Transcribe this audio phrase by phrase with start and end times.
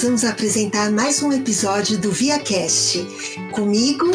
[0.00, 3.06] nós vamos apresentar mais um episódio do ViaCast.
[3.52, 4.10] Comigo,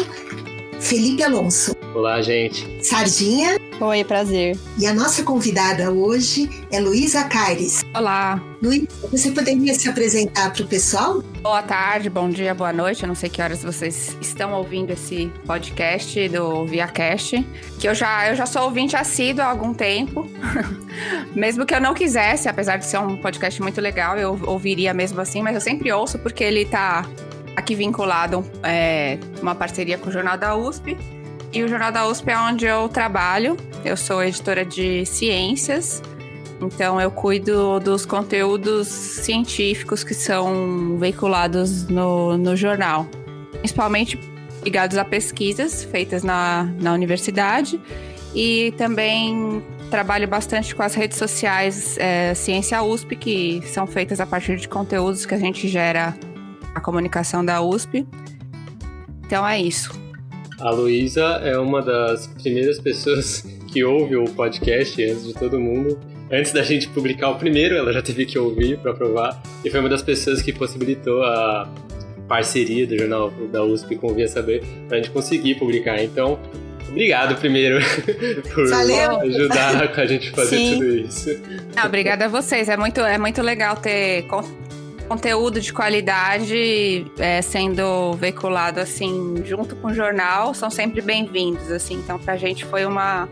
[0.80, 1.76] Felipe Alonso.
[1.94, 2.66] Olá, gente.
[2.82, 3.65] Sardinha.
[3.78, 4.56] Oi, prazer.
[4.78, 7.84] E a nossa convidada hoje é Luísa Caires.
[7.94, 8.42] Olá.
[8.62, 11.20] Luísa, você poderia se apresentar para o pessoal?
[11.42, 13.02] Boa tarde, bom dia, boa noite.
[13.02, 17.46] Eu não sei que horas vocês estão ouvindo esse podcast do ViaCast,
[17.78, 20.26] que eu já, eu já sou ouvinte assíduo há algum tempo.
[21.36, 25.20] mesmo que eu não quisesse, apesar de ser um podcast muito legal, eu ouviria mesmo
[25.20, 27.06] assim, mas eu sempre ouço porque ele está
[27.54, 30.96] aqui vinculado é, uma parceria com o Jornal da USP
[31.56, 33.56] e o Jornal da USP é onde eu trabalho.
[33.82, 36.02] Eu sou editora de ciências,
[36.60, 43.06] então eu cuido dos conteúdos científicos que são veiculados no, no jornal,
[43.60, 44.20] principalmente
[44.62, 47.80] ligados a pesquisas feitas na, na universidade
[48.34, 54.26] e também trabalho bastante com as redes sociais é, Ciência USP, que são feitas a
[54.26, 56.14] partir de conteúdos que a gente gera
[56.74, 58.06] a comunicação da USP.
[59.24, 60.04] Então é isso.
[60.60, 65.98] A Luísa é uma das primeiras pessoas que ouve o podcast antes de todo mundo.
[66.32, 69.40] Antes da gente publicar o primeiro, ela já teve que ouvir para provar.
[69.64, 71.68] E foi uma das pessoas que possibilitou a
[72.26, 76.02] parceria do jornal da USP com o Via Saber para a gente conseguir publicar.
[76.02, 76.38] Então,
[76.88, 77.78] obrigado primeiro
[78.54, 79.20] por Valeu.
[79.20, 80.72] ajudar a gente fazer Sim.
[80.72, 81.28] tudo isso.
[81.76, 82.68] Não, obrigada a vocês.
[82.68, 84.42] É muito, é muito legal ter con-
[85.06, 90.52] conteúdo de qualidade é, sendo veiculado assim junto com o jornal.
[90.52, 91.94] São sempre bem-vindos, assim.
[91.94, 93.28] Então, pra gente foi uma,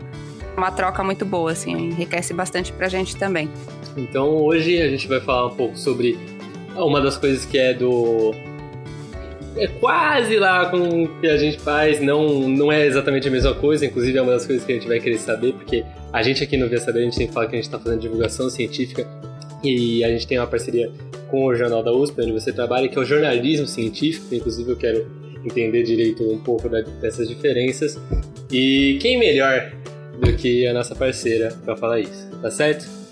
[0.57, 1.71] uma troca muito boa, assim.
[1.71, 3.49] Enriquece bastante pra gente também.
[3.97, 6.17] Então hoje a gente vai falar um pouco sobre
[6.75, 8.33] uma das coisas que é do.
[9.57, 13.53] É quase lá com o que a gente faz, não, não é exatamente a mesma
[13.53, 16.43] coisa, inclusive é uma das coisas que a gente vai querer saber, porque a gente
[16.43, 18.49] aqui no Via Saber a gente tem que falar que a gente está fazendo divulgação
[18.49, 19.07] científica
[19.67, 20.91] e a gente tem uma parceria
[21.29, 24.77] com o Jornal da USP, onde você trabalha, que é o jornalismo científico, inclusive eu
[24.77, 25.05] quero
[25.43, 27.99] entender direito um pouco dessas diferenças.
[28.51, 29.71] E quem melhor
[30.19, 33.05] do que a nossa parceira para falar isso, tá certo?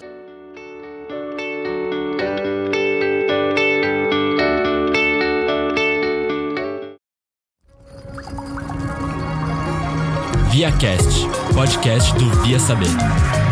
[10.52, 13.43] ViaCast, podcast do Via Saber.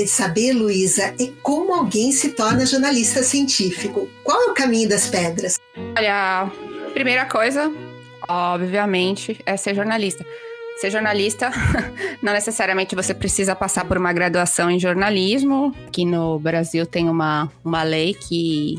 [0.00, 4.08] Gostaria de saber, Luísa, é como alguém se torna jornalista científico.
[4.22, 5.58] Qual é o caminho das pedras?
[5.96, 6.50] Olha,
[6.92, 7.72] primeira coisa,
[8.28, 10.24] obviamente, é ser jornalista.
[10.78, 11.50] Ser jornalista,
[12.22, 15.74] não necessariamente você precisa passar por uma graduação em jornalismo.
[15.86, 18.78] Aqui no Brasil tem uma, uma lei que.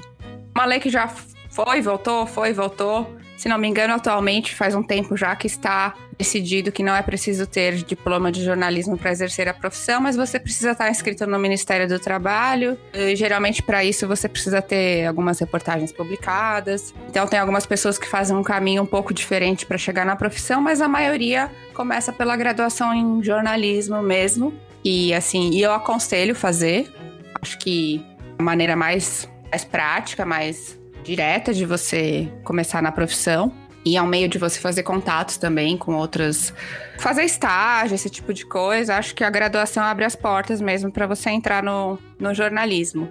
[0.56, 1.08] Uma lei que já
[1.50, 3.21] foi, voltou, foi, voltou.
[3.41, 7.02] Se não me engano, atualmente faz um tempo já que está decidido que não é
[7.02, 11.40] preciso ter diploma de jornalismo para exercer a profissão, mas você precisa estar inscrito no
[11.40, 12.78] Ministério do Trabalho.
[12.94, 16.94] E, geralmente, para isso, você precisa ter algumas reportagens publicadas.
[17.09, 20.62] Então, tem algumas pessoas que fazem um caminho um pouco diferente para chegar na profissão,
[20.62, 24.53] mas a maioria começa pela graduação em jornalismo mesmo.
[24.85, 26.94] E assim, eu aconselho fazer.
[27.41, 28.06] Acho que
[28.38, 33.52] a maneira mais, mais prática, mais direta de você começar na profissão.
[33.84, 36.54] E é um meio de você fazer contatos também com outras.
[37.00, 38.96] Fazer estágio, esse tipo de coisa.
[38.96, 43.10] Acho que a graduação abre as portas mesmo para você entrar no, no jornalismo.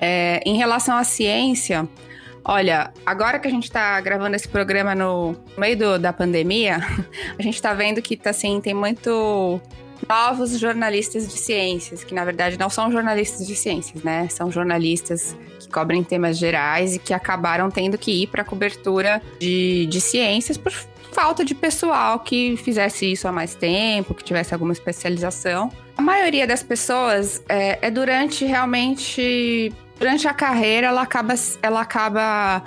[0.00, 1.86] É, em relação à ciência,
[2.42, 6.78] olha, agora que a gente está gravando esse programa no meio do- da pandemia,
[7.38, 9.60] a gente está vendo que tá, assim, tem muito
[10.06, 14.28] novos jornalistas de ciências, que na verdade não são jornalistas de ciências, né?
[14.28, 19.22] São jornalistas que cobrem temas gerais e que acabaram tendo que ir para a cobertura
[19.40, 20.72] de, de ciências por
[21.12, 25.72] falta de pessoal que fizesse isso há mais tempo, que tivesse alguma especialização.
[25.96, 32.62] A maioria das pessoas é, é durante realmente durante a carreira ela acaba ela acaba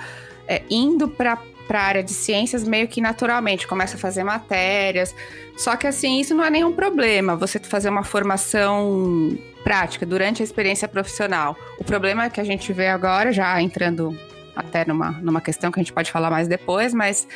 [0.46, 1.38] é, indo para
[1.72, 5.14] para a área de ciências meio que naturalmente, começa a fazer matérias.
[5.56, 10.44] Só que assim, isso não é nenhum problema, você fazer uma formação prática durante a
[10.44, 11.56] experiência profissional.
[11.78, 14.14] O problema que a gente vê agora, já entrando
[14.54, 17.26] até numa, numa questão que a gente pode falar mais depois, mas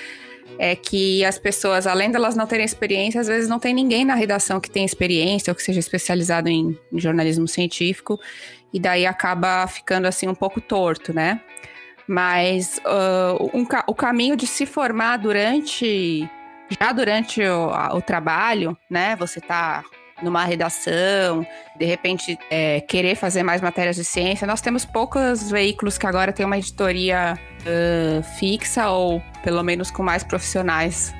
[0.58, 4.14] é que as pessoas, além delas não terem experiência, às vezes não tem ninguém na
[4.14, 8.20] redação que tenha experiência ou que seja especializado em, em jornalismo científico,
[8.70, 11.40] e daí acaba ficando assim um pouco torto, né?
[12.08, 16.28] Mas uh, um o caminho de se formar durante
[16.80, 19.16] já durante o, a- o trabalho, né?
[19.16, 19.82] Você tá
[20.22, 21.46] numa redação,
[21.78, 24.46] de repente é, querer fazer mais matérias de ciência.
[24.46, 30.02] Nós temos poucos veículos que agora têm uma editoria uh, fixa ou pelo menos com
[30.02, 31.14] mais profissionais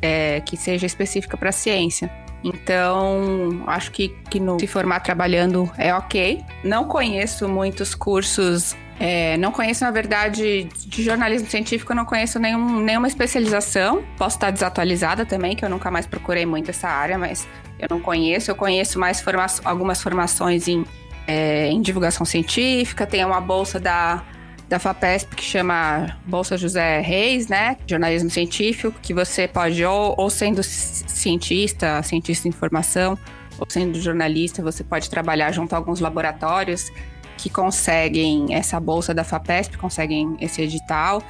[0.00, 2.10] é, que seja específica para ciência.
[2.44, 6.44] Então, acho que, que no se formar trabalhando é ok.
[6.62, 12.80] Não conheço muitos cursos é, não conheço, na verdade, de jornalismo científico, não conheço nenhum,
[12.80, 14.04] nenhuma especialização.
[14.16, 17.46] Posso estar desatualizada também, que eu nunca mais procurei muito essa área, mas
[17.78, 18.50] eu não conheço.
[18.50, 20.84] Eu conheço mais forma algumas formações em,
[21.28, 24.24] é, em divulgação científica, tem uma bolsa da,
[24.68, 27.76] da FAPESP que chama Bolsa José Reis, né?
[27.86, 33.16] Jornalismo científico, que você pode, ou, ou sendo cientista, cientista em formação,
[33.60, 36.90] ou sendo jornalista, você pode trabalhar junto a alguns laboratórios
[37.38, 41.22] que conseguem essa bolsa da FAPESP, conseguem esse edital.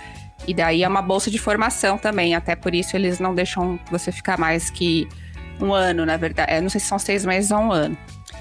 [0.46, 4.10] E daí é uma bolsa de formação também, até por isso eles não deixam você
[4.10, 5.06] ficar mais que
[5.60, 6.54] um ano, na verdade.
[6.54, 7.96] Eu não sei se são seis meses ou um ano.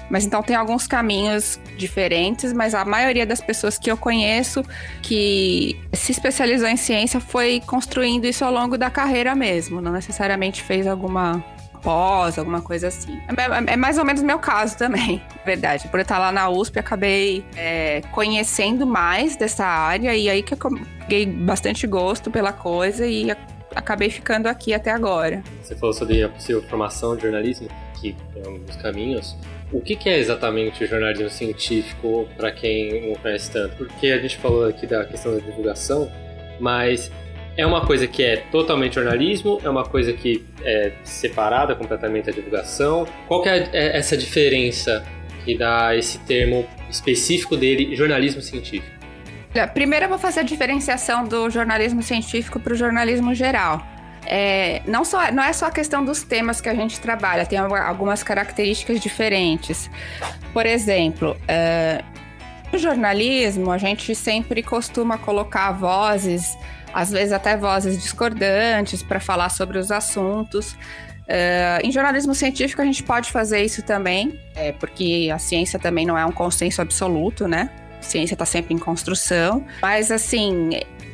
[0.08, 4.64] Mas então tem alguns caminhos diferentes, mas a maioria das pessoas que eu conheço
[5.02, 10.62] que se especializou em ciência foi construindo isso ao longo da carreira mesmo, não necessariamente
[10.62, 11.44] fez alguma
[11.78, 13.18] pós, alguma coisa assim.
[13.28, 15.88] É, é, mais ou menos meu caso também, verdade.
[15.88, 20.54] Por eu estar lá na USP, acabei é, conhecendo mais dessa área e aí que
[20.54, 20.58] eu
[21.00, 23.30] peguei bastante gosto pela coisa e
[23.74, 25.42] acabei ficando aqui até agora.
[25.62, 27.68] Você falou sobre a possível formação de jornalismo,
[28.00, 29.36] que é um dos caminhos.
[29.70, 33.76] O que, é exatamente o jornalismo científico para quem não conhece tanto?
[33.76, 36.10] Porque a gente falou aqui da questão da divulgação,
[36.58, 37.12] mas
[37.58, 42.32] é uma coisa que é totalmente jornalismo, é uma coisa que é separada completamente da
[42.32, 43.04] divulgação.
[43.26, 45.04] Qual que é, é essa diferença
[45.44, 48.96] que dá esse termo específico dele, jornalismo científico?
[49.74, 53.84] Primeiro eu vou fazer a diferenciação do jornalismo científico para o jornalismo geral.
[54.24, 57.58] É, não, só, não é só a questão dos temas que a gente trabalha, tem
[57.58, 59.90] algumas características diferentes.
[60.52, 62.04] Por exemplo, é,
[62.72, 66.56] no jornalismo, a gente sempre costuma colocar vozes
[66.92, 70.72] às vezes até vozes discordantes para falar sobre os assuntos.
[70.72, 76.06] Uh, em jornalismo científico a gente pode fazer isso também, é, porque a ciência também
[76.06, 77.70] não é um consenso absoluto, né?
[78.00, 80.70] Ciência está sempre em construção, mas assim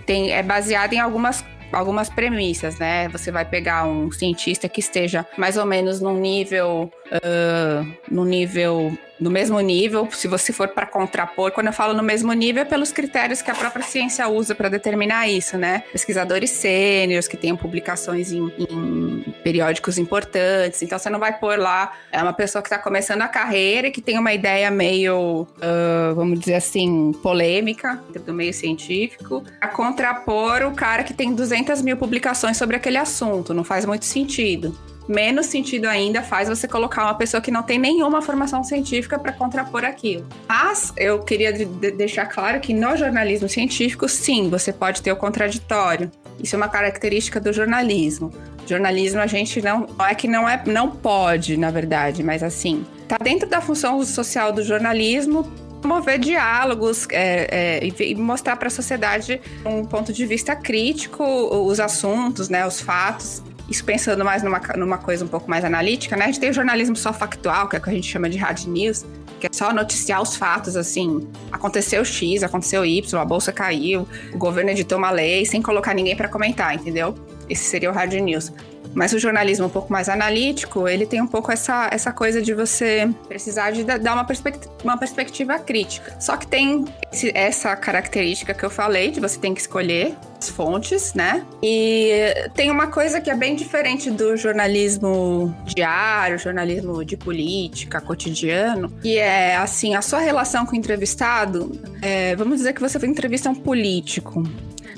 [0.07, 3.09] tem, é baseado em algumas algumas premissas, né?
[3.09, 8.97] Você vai pegar um cientista que esteja mais ou menos num nível, uh, no nível
[9.19, 12.65] no mesmo nível, se você for para contrapor, quando eu falo no mesmo nível, é
[12.65, 15.85] pelos critérios que a própria ciência usa para determinar isso, né?
[15.93, 20.83] Pesquisadores sêniores que tenham publicações em, em, periódicos importantes.
[20.83, 23.91] Então você não vai pôr lá é uma pessoa que está começando a carreira e
[23.91, 30.63] que tem uma ideia meio, uh, vamos dizer assim, polêmica do meio científico, a contrapor
[30.63, 33.55] o cara que tem 200 mil publicações sobre aquele assunto.
[33.55, 34.77] Não faz muito sentido
[35.09, 39.33] menos sentido ainda faz você colocar uma pessoa que não tem nenhuma formação científica para
[39.33, 40.27] contrapor aquilo.
[40.49, 45.17] Mas eu queria de deixar claro que no jornalismo científico, sim, você pode ter o
[45.17, 46.11] contraditório.
[46.43, 48.33] Isso é uma característica do jornalismo.
[48.67, 53.19] Jornalismo a gente não, é que não é não pode, na verdade, mas assim, tá
[53.19, 55.45] dentro da função social do jornalismo
[55.83, 61.79] promover diálogos é, é, e mostrar para a sociedade um ponto de vista crítico os
[61.79, 66.25] assuntos, né, os fatos isso pensando mais numa, numa coisa um pouco mais analítica, né?
[66.25, 68.37] A gente tem o jornalismo só factual, que é o que a gente chama de
[68.37, 69.05] hard news,
[69.41, 74.39] que é só noticiar os fatos, assim, aconteceu X, aconteceu Y, a bolsa caiu, o
[74.39, 77.15] governo editou uma lei, sem colocar ninguém para comentar, entendeu?
[77.49, 78.53] Esse seria o hard news.
[78.95, 82.53] Mas o jornalismo um pouco mais analítico, ele tem um pouco essa, essa coisa de
[82.53, 86.17] você precisar de dar uma, perspectiva, uma perspectiva crítica.
[86.21, 90.49] Só que tem esse, essa característica que eu falei, de você tem que escolher as
[90.49, 91.45] fontes, né?
[91.63, 98.91] E tem uma coisa que é bem diferente do jornalismo diário, jornalismo de política, cotidiano,
[99.01, 101.73] que é, assim, a sua relação com o entrevistado,
[102.03, 104.43] é, vamos dizer que você entrevista um político.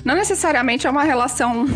[0.05, 1.67] Não necessariamente é uma relação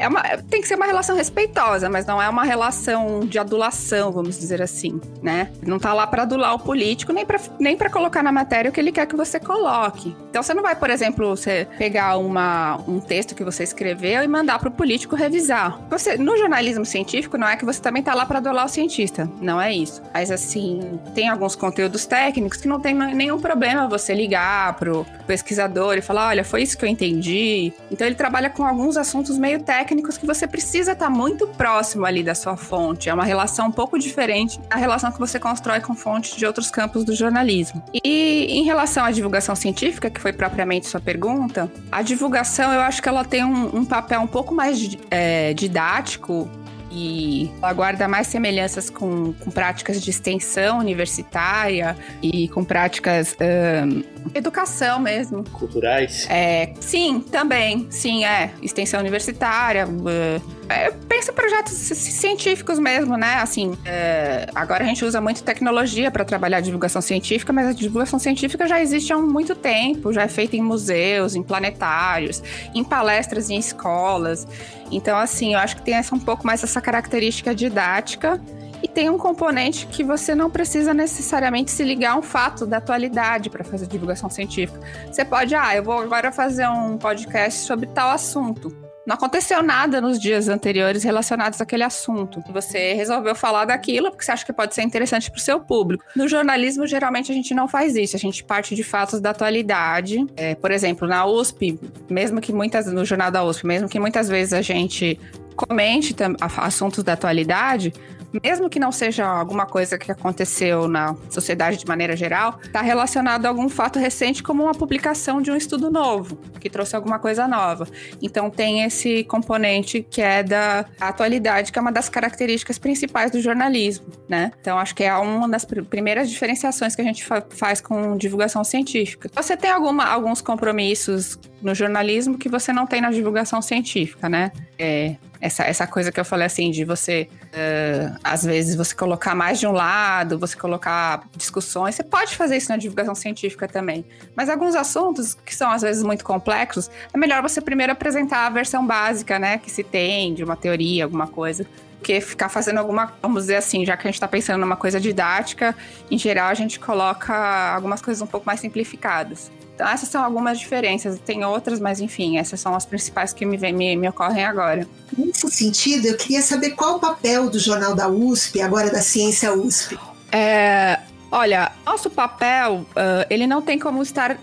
[0.00, 4.10] é uma, tem que ser uma relação respeitosa, mas não é uma relação de adulação,
[4.10, 5.50] vamos dizer assim, né?
[5.64, 8.72] Não tá lá para adular o político, nem para nem pra colocar na matéria o
[8.72, 10.16] que ele quer que você coloque.
[10.30, 14.28] Então você não vai, por exemplo, você pegar uma, um texto que você escreveu e
[14.28, 15.78] mandar para o político revisar.
[15.90, 19.30] Você, no jornalismo científico, não é que você também tá lá para adular o cientista,
[19.38, 20.00] não é isso.
[20.14, 25.98] Mas assim, tem alguns conteúdos técnicos que não tem nenhum problema você ligar pro pesquisador
[25.98, 27.70] e falar: olha, foi isso que eu entendi.
[27.90, 32.06] Então ele trabalha com alguns assuntos meio técnicos técnicos que você precisa estar muito próximo
[32.06, 33.08] ali da sua fonte.
[33.08, 36.70] É uma relação um pouco diferente da relação que você constrói com fontes de outros
[36.70, 37.82] campos do jornalismo.
[37.92, 43.02] E em relação à divulgação científica, que foi propriamente sua pergunta, a divulgação eu acho
[43.02, 46.48] que ela tem um, um papel um pouco mais é, didático
[46.90, 54.02] e ela guarda mais semelhanças com, com práticas de extensão universitária e com práticas um,
[54.34, 55.44] educação mesmo.
[55.50, 56.26] Culturais?
[56.28, 57.86] É, sim, também.
[57.90, 58.52] Sim, é.
[58.62, 59.86] Extensão universitária.
[59.86, 63.34] Uh, é, pensa projetos científicos mesmo, né?
[63.34, 68.20] Assim, é, agora a gente usa muito tecnologia para trabalhar divulgação científica, mas a divulgação
[68.20, 72.40] científica já existe há muito tempo, já é feita em museus, em planetários,
[72.72, 74.46] em palestras em escolas.
[74.92, 78.40] Então, assim, eu acho que tem essa, um pouco mais essa característica didática
[78.80, 82.76] e tem um componente que você não precisa necessariamente se ligar a um fato da
[82.76, 84.80] atualidade para fazer divulgação científica.
[85.10, 88.89] Você pode, ah, eu vou agora fazer um podcast sobre tal assunto.
[89.10, 92.40] Não aconteceu nada nos dias anteriores relacionados àquele assunto.
[92.52, 96.04] Você resolveu falar daquilo porque você acha que pode ser interessante para o seu público.
[96.14, 98.14] No jornalismo, geralmente a gente não faz isso.
[98.14, 100.24] A gente parte de fatos da atualidade.
[100.36, 101.76] É, por exemplo, na USP,
[102.08, 105.18] mesmo que muitas no jornal da USP, mesmo que muitas vezes a gente
[105.56, 106.14] comente
[106.56, 107.92] assuntos da atualidade,
[108.42, 113.46] mesmo que não seja alguma coisa que aconteceu na sociedade de maneira geral, está relacionado
[113.46, 117.48] a algum fato recente, como uma publicação de um estudo novo, que trouxe alguma coisa
[117.48, 117.86] nova.
[118.22, 123.40] Então tem esse componente que é da atualidade, que é uma das características principais do
[123.40, 124.52] jornalismo, né?
[124.60, 128.62] Então acho que é uma das primeiras diferenciações que a gente fa faz com divulgação
[128.62, 129.30] científica.
[129.34, 134.52] Você tem alguma, alguns compromissos no jornalismo que você não tem na divulgação científica, né?
[134.78, 139.34] É, essa, essa coisa que eu falei assim, de você, uh, às vezes, você colocar
[139.34, 141.94] mais de um lado, você colocar discussões.
[141.94, 144.04] Você pode fazer isso na divulgação científica também.
[144.36, 148.50] Mas alguns assuntos que são, às vezes, muito complexos, é melhor você primeiro apresentar a
[148.50, 149.58] versão básica, né?
[149.58, 151.66] Que se tem de uma teoria, alguma coisa
[152.02, 154.98] que ficar fazendo alguma, vamos dizer assim, já que a gente está pensando numa coisa
[154.98, 155.76] didática,
[156.10, 157.34] em geral a gente coloca
[157.74, 159.50] algumas coisas um pouco mais simplificadas.
[159.80, 161.18] Então, essas são algumas diferenças.
[161.18, 164.86] Tem outras, mas enfim, essas são as principais que me, me, me ocorrem agora.
[165.16, 169.54] Nesse sentido, eu queria saber qual o papel do Jornal da USP, agora da Ciência
[169.54, 169.98] USP.
[170.30, 170.98] É,
[171.32, 174.38] olha, nosso papel, uh, ele não tem como estar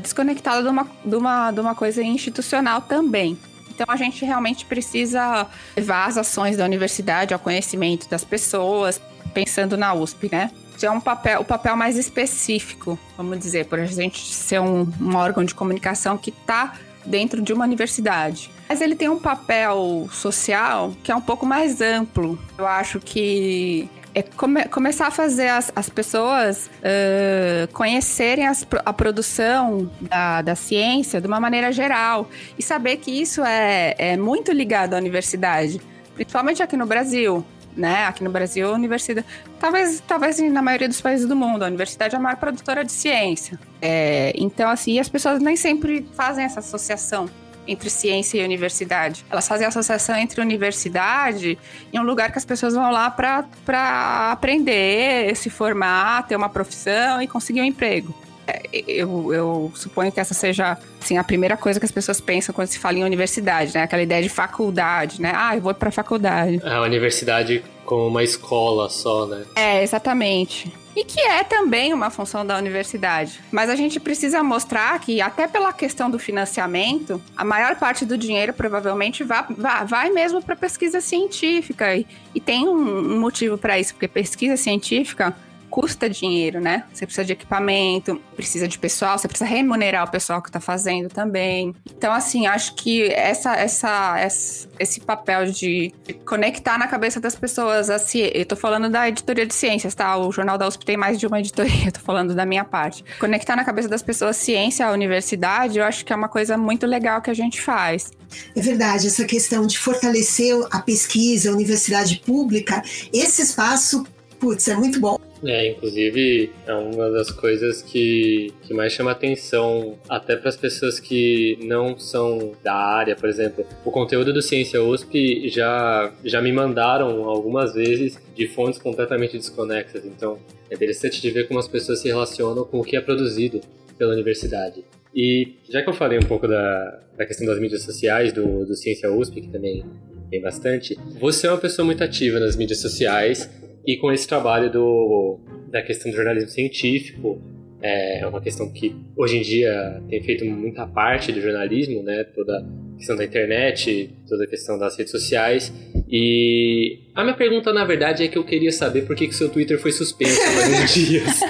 [0.00, 3.36] desconectado de uma, de, uma, de uma coisa institucional também.
[3.68, 5.44] Então a gente realmente precisa
[5.76, 9.00] levar as ações da universidade ao conhecimento das pessoas,
[9.34, 10.52] pensando na USP, né?
[10.86, 15.16] É um papel, o papel mais específico, vamos dizer, por a gente ser um, um
[15.16, 18.50] órgão de comunicação que está dentro de uma universidade.
[18.68, 22.38] Mas ele tem um papel social que é um pouco mais amplo.
[22.56, 28.92] Eu acho que é come, começar a fazer as, as pessoas uh, conhecerem as, a
[28.92, 34.52] produção da, da ciência de uma maneira geral e saber que isso é, é muito
[34.52, 35.80] ligado à universidade,
[36.14, 37.44] principalmente aqui no Brasil
[37.76, 38.06] né?
[38.06, 39.26] Aqui no Brasil, a universidade,
[39.58, 42.92] talvez, talvez na maioria dos países do mundo, a universidade é a maior produtora de
[42.92, 43.58] ciência.
[43.80, 47.28] É, então, assim, as pessoas nem sempre fazem essa associação
[47.66, 49.24] entre ciência e universidade.
[49.30, 51.58] Elas fazem associação entre universidade
[51.92, 57.22] e um lugar que as pessoas vão lá para aprender, se formar, ter uma profissão
[57.22, 58.14] e conseguir um emprego.
[58.50, 62.54] É, eu, eu, suponho que essa seja assim, a primeira coisa que as pessoas pensam
[62.54, 63.82] quando se fala em universidade, né?
[63.82, 65.32] Aquela ideia de faculdade, né?
[65.34, 66.60] Ah, eu vou para faculdade.
[66.64, 69.44] A universidade como uma escola só, né?
[69.56, 70.72] É, exatamente.
[70.94, 73.40] E que é também uma função da universidade.
[73.50, 78.18] Mas a gente precisa mostrar que, até pela questão do financiamento, a maior parte do
[78.18, 81.96] dinheiro provavelmente vai, vai, vai mesmo para pesquisa científica.
[81.96, 85.34] E, e tem um, um motivo para isso, porque pesquisa científica
[85.70, 86.84] custa dinheiro, né?
[86.92, 91.08] Você precisa de equipamento, precisa de pessoal, você precisa remunerar o pessoal que está fazendo
[91.08, 91.74] também.
[91.86, 95.94] Então, assim, acho que essa, essa, essa, esse papel de
[96.26, 98.36] conectar na cabeça das pessoas a ciência.
[98.36, 100.16] Eu tô falando da editoria de ciências, tá?
[100.16, 103.04] O Jornal da USP tem mais de uma editoria, eu tô falando da minha parte.
[103.18, 106.86] Conectar na cabeça das pessoas ciência à universidade, eu acho que é uma coisa muito
[106.86, 108.10] legal que a gente faz.
[108.54, 114.04] É verdade, essa questão de fortalecer a pesquisa, a universidade pública, esse espaço,
[114.38, 115.18] putz, é muito bom.
[115.44, 121.00] É, inclusive é uma das coisas que, que mais chama atenção até para as pessoas
[121.00, 123.64] que não são da área, por exemplo.
[123.84, 130.04] O conteúdo do Ciência USP já, já me mandaram algumas vezes de fontes completamente desconexas,
[130.04, 130.38] então
[130.70, 133.60] é interessante de ver como as pessoas se relacionam com o que é produzido
[133.96, 134.84] pela universidade.
[135.14, 138.76] E já que eu falei um pouco da, da questão das mídias sociais, do, do
[138.76, 139.84] Ciência USP, que também
[140.30, 143.50] tem bastante, você é uma pessoa muito ativa nas mídias sociais
[143.86, 147.40] e com esse trabalho do, da questão do jornalismo científico,
[147.82, 152.24] é uma questão que hoje em dia tem feito muita parte do jornalismo, né?
[152.24, 155.72] Toda a questão da internet, toda a questão das redes sociais.
[156.10, 159.48] E A minha pergunta, na verdade, é que eu queria saber por que, que seu
[159.48, 161.42] Twitter foi suspenso há vários dias.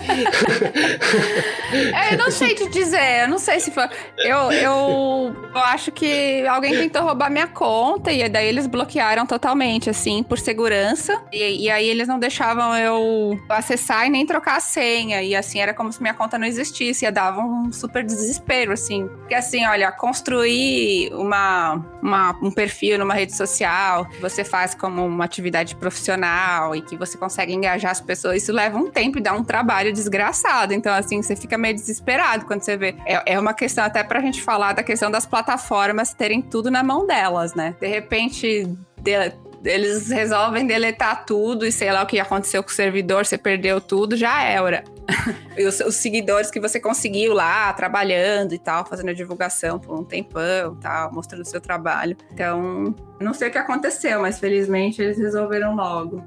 [1.95, 3.85] é, eu não sei te dizer, eu não sei se foi.
[4.19, 9.89] Eu, eu, eu acho que alguém tentou roubar minha conta e daí eles bloquearam totalmente,
[9.91, 11.23] assim, por segurança.
[11.33, 15.23] E, e aí eles não deixavam eu acessar e nem trocar a senha.
[15.23, 17.05] E assim, era como se minha conta não existisse.
[17.07, 19.07] E dava um super desespero, assim.
[19.07, 25.25] Porque assim, olha, construir uma, uma, um perfil numa rede social, você faz como uma
[25.25, 29.33] atividade profissional e que você consegue engajar as pessoas, isso leva um tempo e dá
[29.33, 30.75] um trabalho desgraçado.
[30.75, 32.95] Então, assim, você fica meio desesperado quando você vê.
[33.07, 36.83] É, é uma questão até pra gente falar da questão das plataformas terem tudo na
[36.83, 37.77] mão delas, né?
[37.81, 38.69] De repente,
[39.01, 39.33] de,
[39.65, 43.81] eles resolvem deletar tudo e sei lá o que aconteceu com o servidor, você perdeu
[43.81, 44.85] tudo, já era.
[45.67, 50.05] os, os, seguidores que você conseguiu lá, trabalhando e tal, fazendo a divulgação por um
[50.05, 52.17] tempão tal, mostrando o seu trabalho.
[52.33, 56.23] Então, não sei o que aconteceu, mas felizmente eles resolveram logo.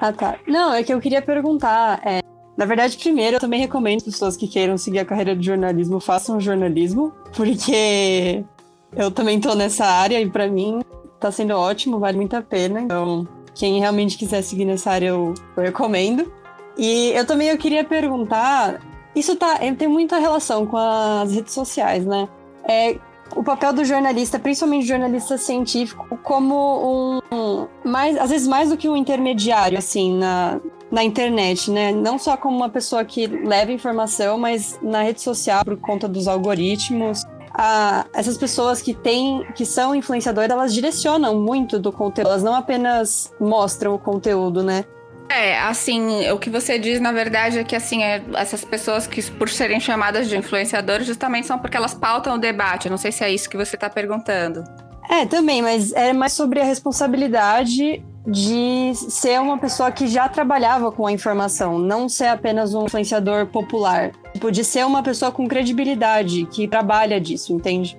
[0.00, 0.38] Ah, tá.
[0.46, 2.00] Não, é que eu queria perguntar.
[2.04, 2.20] É,
[2.56, 6.40] na verdade, primeiro, eu também recomendo pessoas que queiram seguir a carreira de jornalismo façam
[6.40, 8.44] jornalismo, porque
[8.96, 10.80] eu também tô nessa área e para mim
[11.20, 12.80] tá sendo ótimo, vale muito a pena.
[12.80, 16.32] Então, quem realmente quiser seguir nessa área, eu, eu recomendo.
[16.78, 18.80] E eu também eu queria perguntar,
[19.14, 22.28] isso tá, é, tem muita relação com as redes sociais, né?
[22.68, 22.96] É,
[23.34, 28.88] o papel do jornalista, principalmente jornalista científico, como um mais, às vezes mais do que
[28.88, 31.92] um intermediário assim na, na internet, né?
[31.92, 36.28] Não só como uma pessoa que leva informação, mas na rede social por conta dos
[36.28, 37.24] algoritmos.
[37.52, 42.54] A, essas pessoas que têm, que são influenciadoras, elas direcionam muito do conteúdo, elas não
[42.54, 44.84] apenas mostram o conteúdo, né?
[45.30, 49.22] É, assim, o que você diz, na verdade, é que, assim, é, essas pessoas que,
[49.30, 52.86] por serem chamadas de influenciadores, justamente são porque elas pautam o debate.
[52.86, 54.64] Eu não sei se é isso que você está perguntando.
[55.08, 60.92] É, também, mas é mais sobre a responsabilidade de ser uma pessoa que já trabalhava
[60.92, 64.12] com a informação, não ser apenas um influenciador popular.
[64.34, 67.98] Tipo, de ser uma pessoa com credibilidade, que trabalha disso, entende?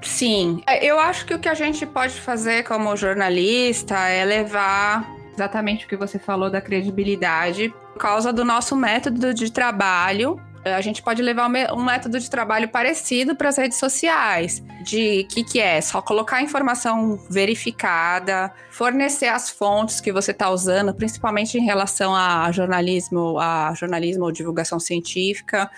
[0.00, 0.62] Sim.
[0.66, 5.84] É, eu acho que o que a gente pode fazer como jornalista é levar exatamente
[5.84, 7.74] o que você falou da credibilidade.
[7.92, 12.68] Por causa do nosso método de trabalho, a gente pode levar um método de trabalho
[12.68, 19.50] parecido para as redes sociais, de que que é só colocar informação verificada, fornecer as
[19.50, 25.70] fontes que você está usando, principalmente em relação a jornalismo, a jornalismo ou divulgação científica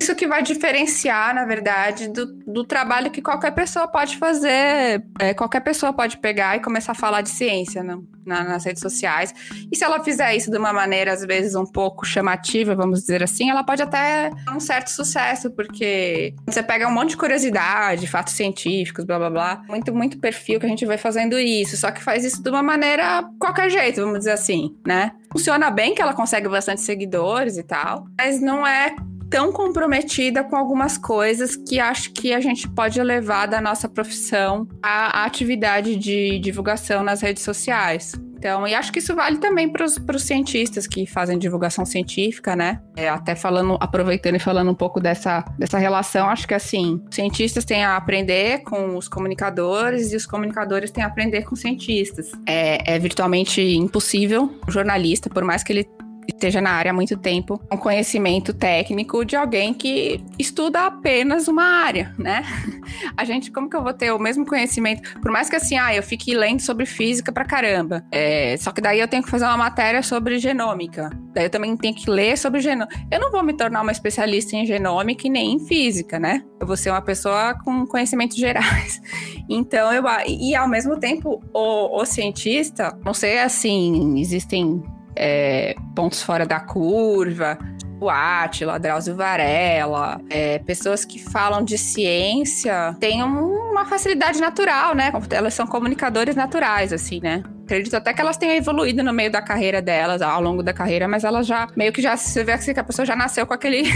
[0.00, 5.04] isso que vai diferenciar, na verdade, do, do trabalho que qualquer pessoa pode fazer.
[5.18, 8.80] É, qualquer pessoa pode pegar e começar a falar de ciência né, na, nas redes
[8.82, 9.32] sociais.
[9.70, 13.22] E se ela fizer isso de uma maneira, às vezes, um pouco chamativa, vamos dizer
[13.22, 18.06] assim, ela pode até ter um certo sucesso, porque você pega um monte de curiosidade,
[18.06, 19.62] fatos científicos, blá blá blá.
[19.68, 21.76] Muito, muito perfil que a gente vai fazendo isso.
[21.76, 25.12] Só que faz isso de uma maneira qualquer jeito, vamos dizer assim, né?
[25.30, 28.94] Funciona bem que ela consegue bastante seguidores e tal, mas não é
[29.30, 34.68] tão comprometida com algumas coisas que acho que a gente pode levar da nossa profissão
[34.82, 38.12] à atividade de divulgação nas redes sociais.
[38.44, 42.78] Então, e acho que isso vale também para os cientistas que fazem divulgação científica, né?
[42.94, 47.64] É, até falando, aproveitando e falando um pouco dessa, dessa relação, acho que assim, cientistas
[47.64, 52.32] têm a aprender com os comunicadores e os comunicadores têm a aprender com os cientistas.
[52.46, 55.88] É, é virtualmente impossível um jornalista, por mais que ele
[56.26, 61.64] esteja na área há muito tempo, um conhecimento técnico de alguém que estuda apenas uma
[61.64, 62.44] área, né?
[63.16, 65.20] A gente, como que eu vou ter o mesmo conhecimento?
[65.20, 68.04] Por mais que assim, ah, eu fique lendo sobre física pra caramba.
[68.10, 71.10] É, só que daí eu tenho que fazer uma matéria sobre genômica.
[71.34, 72.94] Daí eu também tenho que ler sobre genômica.
[73.10, 76.42] Eu não vou me tornar uma especialista em genômica e nem em física, né?
[76.60, 79.00] Eu vou ser uma pessoa com conhecimentos gerais.
[79.46, 80.02] Então, eu.
[80.26, 84.82] E ao mesmo tempo, o, o cientista, não sei assim, existem
[85.16, 87.58] é, pontos fora da curva,
[88.00, 95.12] o Átila, Drauzio Varela, é, pessoas que falam de ciência têm uma facilidade natural, né?
[95.30, 97.42] Elas são comunicadores naturais, assim, né?
[97.64, 101.08] Acredito até que elas tenham evoluído no meio da carreira delas, ao longo da carreira,
[101.08, 103.84] mas elas já meio que já se vê que a pessoa já nasceu com aquele.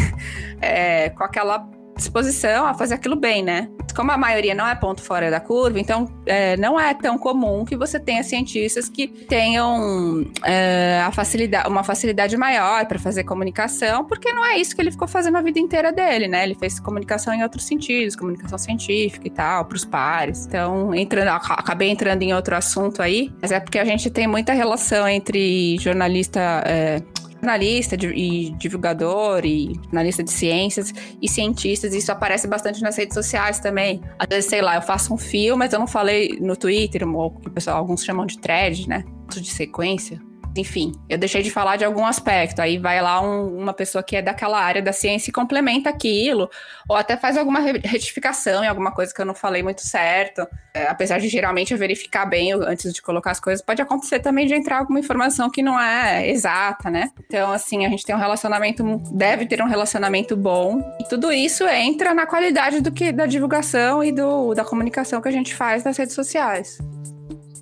[0.61, 3.69] É, com aquela disposição a fazer aquilo bem, né?
[3.95, 7.65] Como a maioria não é ponto fora da curva, então é, não é tão comum
[7.65, 14.05] que você tenha cientistas que tenham é, a facilidade, uma facilidade maior para fazer comunicação,
[14.05, 16.45] porque não é isso que ele ficou fazendo a vida inteira dele, né?
[16.45, 20.47] Ele fez comunicação em outros sentidos, comunicação científica e tal, para os pares.
[20.47, 24.53] Então, entrando, acabei entrando em outro assunto aí, mas é porque a gente tem muita
[24.53, 26.41] relação entre jornalista.
[26.65, 27.03] É,
[27.40, 33.61] jornalista e divulgador e jornalista de ciências e cientistas, isso aparece bastante nas redes sociais
[33.61, 34.01] também.
[34.18, 37.31] Às vezes, sei lá, eu faço um fio, mas eu não falei no Twitter, ou
[37.31, 39.05] que pessoal, alguns chamam de thread, né?
[39.29, 42.61] De sequência enfim, eu deixei de falar de algum aspecto.
[42.61, 46.51] Aí vai lá um, uma pessoa que é daquela área da ciência e complementa aquilo,
[46.89, 50.47] ou até faz alguma retificação em alguma coisa que eu não falei muito certo.
[50.75, 54.47] É, apesar de geralmente eu verificar bem antes de colocar as coisas, pode acontecer também
[54.47, 57.11] de entrar alguma informação que não é exata, né?
[57.27, 60.81] Então, assim, a gente tem um relacionamento, deve ter um relacionamento bom.
[61.01, 65.29] E tudo isso entra na qualidade do que da divulgação e do, da comunicação que
[65.29, 66.79] a gente faz nas redes sociais.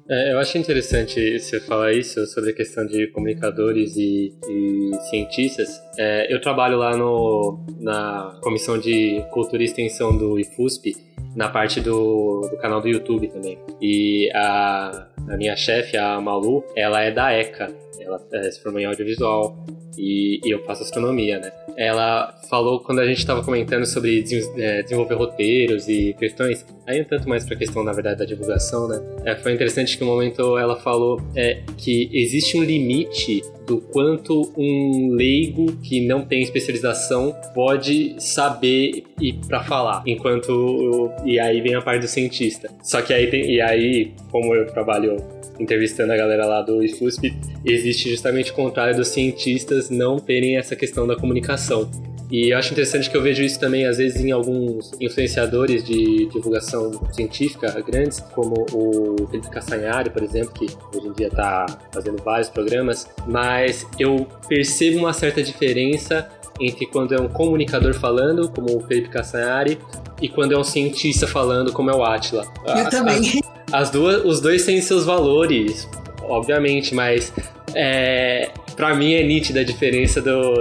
[0.08, 5.68] É, eu acho interessante você falar isso sobre a questão de comunicadores e, e cientistas.
[5.98, 10.96] É, eu trabalho lá no, na comissão de cultura e extensão do IFUSP,
[11.34, 13.58] na parte do, do canal do YouTube também.
[13.82, 17.74] E a, a minha chefe, a Malu, ela é da ECA,
[18.06, 19.56] ela é, se formou em audiovisual
[19.98, 21.52] e, e eu faço astronomia, né?
[21.76, 24.24] ela falou quando a gente estava comentando sobre
[24.56, 28.24] é, desenvolver roteiros e questões, aí um tanto mais para a questão, na verdade, da
[28.24, 29.00] divulgação, né?
[29.24, 34.52] É, foi interessante que no momento ela falou é, que existe um limite do quanto
[34.56, 41.74] um leigo que não tem especialização pode saber e para falar, enquanto e aí vem
[41.74, 42.70] a parte do cientista.
[42.82, 45.16] Só que aí tem, e aí como eu trabalho
[45.58, 50.76] entrevistando a galera lá do IFUSP, existe justamente o contrário dos cientistas não terem essa
[50.76, 51.90] questão da comunicação.
[52.30, 56.26] E eu acho interessante que eu vejo isso também, às vezes, em alguns influenciadores de
[56.26, 62.20] divulgação científica grandes, como o Felipe Castanhari, por exemplo, que hoje em dia está fazendo
[62.22, 66.28] vários programas, mas eu percebo uma certa diferença
[66.60, 69.78] entre quando é um comunicador falando, como o Felipe Castanhari,
[70.20, 72.44] e quando é um cientista falando, como é o Atila.
[72.66, 73.40] Eu a, também.
[73.70, 75.88] As duas, os dois têm seus valores,
[76.22, 77.32] obviamente, mas
[77.74, 80.54] é, para mim é nítida a diferença do,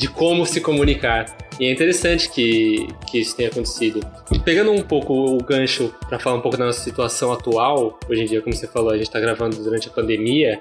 [0.00, 1.26] de como se comunicar.
[1.60, 4.00] E é interessante que, que isso tenha acontecido.
[4.42, 8.24] Pegando um pouco o gancho para falar um pouco da nossa situação atual, hoje em
[8.24, 10.58] dia, como você falou, a gente está gravando durante a pandemia,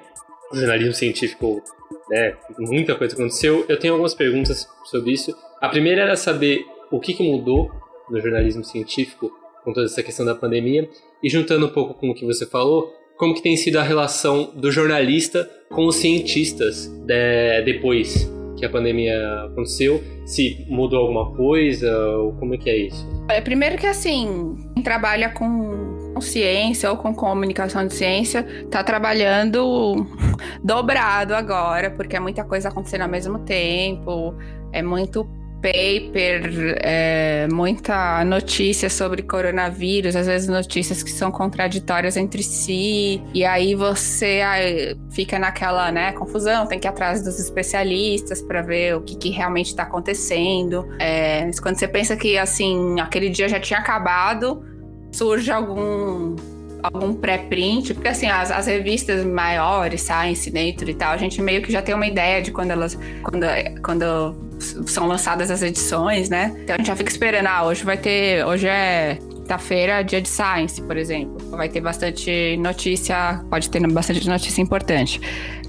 [0.52, 1.64] o jornalismo científico,
[2.10, 3.66] né, muita coisa aconteceu.
[3.70, 5.34] Eu tenho algumas perguntas sobre isso.
[5.62, 7.72] A primeira era saber o que, que mudou
[8.10, 9.32] no jornalismo científico
[9.64, 10.90] com toda essa questão da pandemia
[11.24, 14.52] e juntando um pouco com o que você falou, como que tem sido a relação
[14.54, 20.04] do jornalista com os cientistas de, depois que a pandemia aconteceu?
[20.26, 23.08] Se mudou alguma coisa ou como é que é isso?
[23.30, 28.84] É, primeiro que assim, quem trabalha com, com ciência ou com comunicação de ciência está
[28.84, 30.06] trabalhando
[30.64, 34.36] dobrado agora, porque é muita coisa acontecendo ao mesmo tempo,
[34.72, 35.28] é muito
[35.62, 43.46] paper, é, muita notícia sobre coronavírus, às vezes notícias que são contraditórias entre si, e
[43.46, 48.96] aí você aí, fica naquela né, confusão, tem que ir atrás dos especialistas para ver
[48.96, 50.88] o que, que realmente está acontecendo.
[51.00, 54.64] É, quando você pensa que assim aquele dia já tinha acabado,
[55.12, 56.36] surge algum
[56.82, 61.62] algum pré-print, porque assim, as, as, revistas maiores, Science, Nature e tal, a gente meio
[61.62, 62.98] que já tem uma ideia de quando elas.
[63.22, 63.46] Quando,
[63.84, 66.56] quando são lançadas as edições, né?
[66.64, 68.46] Então a gente já fica esperando, ah, hoje vai ter.
[68.46, 69.18] Hoje é
[69.50, 71.38] quinta-feira, dia de Science, por exemplo.
[71.50, 75.20] Vai ter bastante notícia, pode ter bastante notícia importante.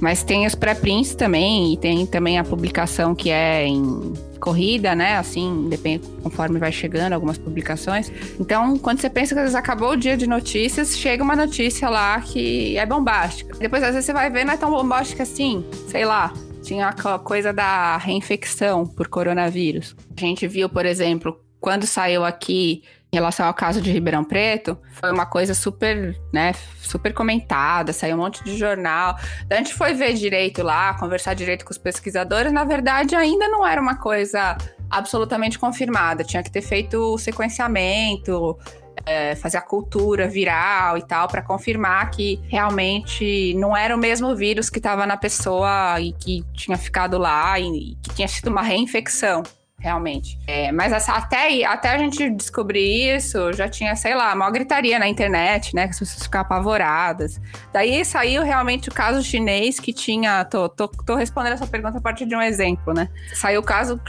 [0.00, 5.16] Mas tem os pré-prints também, e tem também a publicação que é em corrida, né?
[5.16, 8.12] Assim, depende conforme vai chegando algumas publicações.
[8.38, 12.76] Então, quando você pensa que acabou o dia de notícias, chega uma notícia lá que
[12.76, 13.57] é bombástica.
[13.59, 16.33] Depois, às vezes, você vai ver, não é tão bombástica assim, sei lá.
[16.62, 19.96] Tinha aquela coisa da reinfecção por coronavírus.
[20.16, 24.79] A gente viu, por exemplo, quando saiu aqui em relação ao caso de Ribeirão Preto,
[24.92, 29.16] foi uma coisa super, né, super comentada, saiu um monte de jornal.
[29.51, 33.66] a gente foi ver direito lá, conversar direito com os pesquisadores, na verdade ainda não
[33.66, 34.57] era uma coisa
[34.88, 36.23] absolutamente confirmada.
[36.23, 38.57] Tinha que ter feito o sequenciamento,
[39.07, 44.35] é, fazer a cultura viral e tal, para confirmar que realmente não era o mesmo
[44.35, 48.48] vírus que estava na pessoa e que tinha ficado lá e, e que tinha sido
[48.48, 49.42] uma reinfecção
[49.80, 50.38] realmente.
[50.46, 54.98] É, mas essa, até, até a gente descobrir isso, já tinha, sei lá, uma gritaria
[54.98, 55.84] na internet, né?
[55.84, 57.40] Que as pessoas ficavam apavoradas.
[57.72, 60.44] Daí saiu realmente o caso chinês que tinha.
[60.44, 63.08] Tô, tô, tô respondendo essa pergunta a partir de um exemplo, né?
[63.34, 64.00] Saiu o caso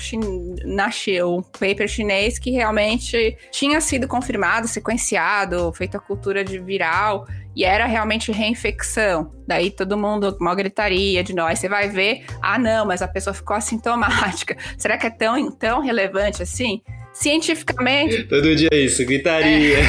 [0.66, 0.92] na
[1.26, 7.26] o paper chinês que realmente tinha sido confirmado, sequenciado, feito a cultura de viral
[7.56, 9.32] e era realmente reinfecção.
[9.48, 11.60] Daí todo mundo, uma gritaria de nós.
[11.60, 14.56] Você vai ver, ah, não, mas a pessoa ficou assintomática.
[14.78, 16.82] Será que é tão, tão relevante assim?
[17.14, 18.24] Cientificamente.
[18.24, 19.80] Todo dia é isso, gritaria.
[19.80, 19.84] É.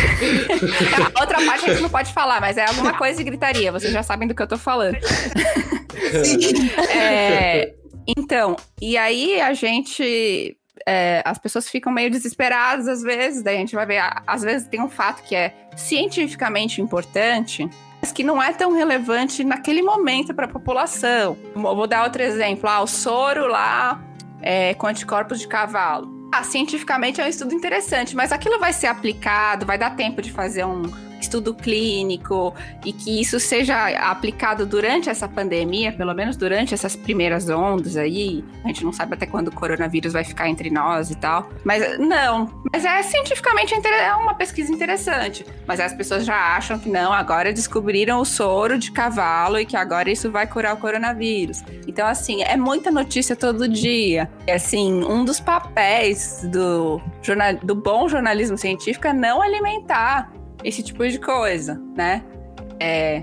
[1.21, 3.71] Outra parte a gente não pode falar, mas é alguma coisa de gritaria.
[3.71, 4.97] Vocês já sabem do que eu tô falando.
[6.91, 7.73] é,
[8.07, 10.57] Então, e aí a gente.
[10.87, 14.03] É, as pessoas ficam meio desesperadas às vezes, daí a gente vai ver.
[14.27, 17.69] Às vezes tem um fato que é cientificamente importante,
[18.01, 21.37] mas que não é tão relevante naquele momento para a população.
[21.55, 24.03] Vou dar outro exemplo: ah, o soro lá
[24.41, 26.21] é, com anticorpos de cavalo.
[26.35, 30.33] Ah, cientificamente é um estudo interessante, mas aquilo vai ser aplicado, vai dar tempo de
[30.33, 30.83] fazer um
[31.23, 32.55] estudo clínico
[32.85, 38.45] e que isso seja aplicado durante essa pandemia, pelo menos durante essas primeiras ondas aí.
[38.65, 41.49] A gente não sabe até quando o coronavírus vai ficar entre nós e tal.
[41.65, 45.45] Mas não, mas é cientificamente é uma pesquisa interessante.
[45.67, 49.77] Mas as pessoas já acham que não, agora descobriram o soro de cavalo e que
[49.77, 51.63] agora isso vai curar o coronavírus.
[51.87, 54.31] Então, assim, é muita notícia todo dia.
[54.47, 57.01] E, assim, um dos papéis do,
[57.63, 60.33] do bom jornalismo científico é não alimentar
[60.65, 62.23] esse tipo de coisa, né?
[62.81, 63.23] É,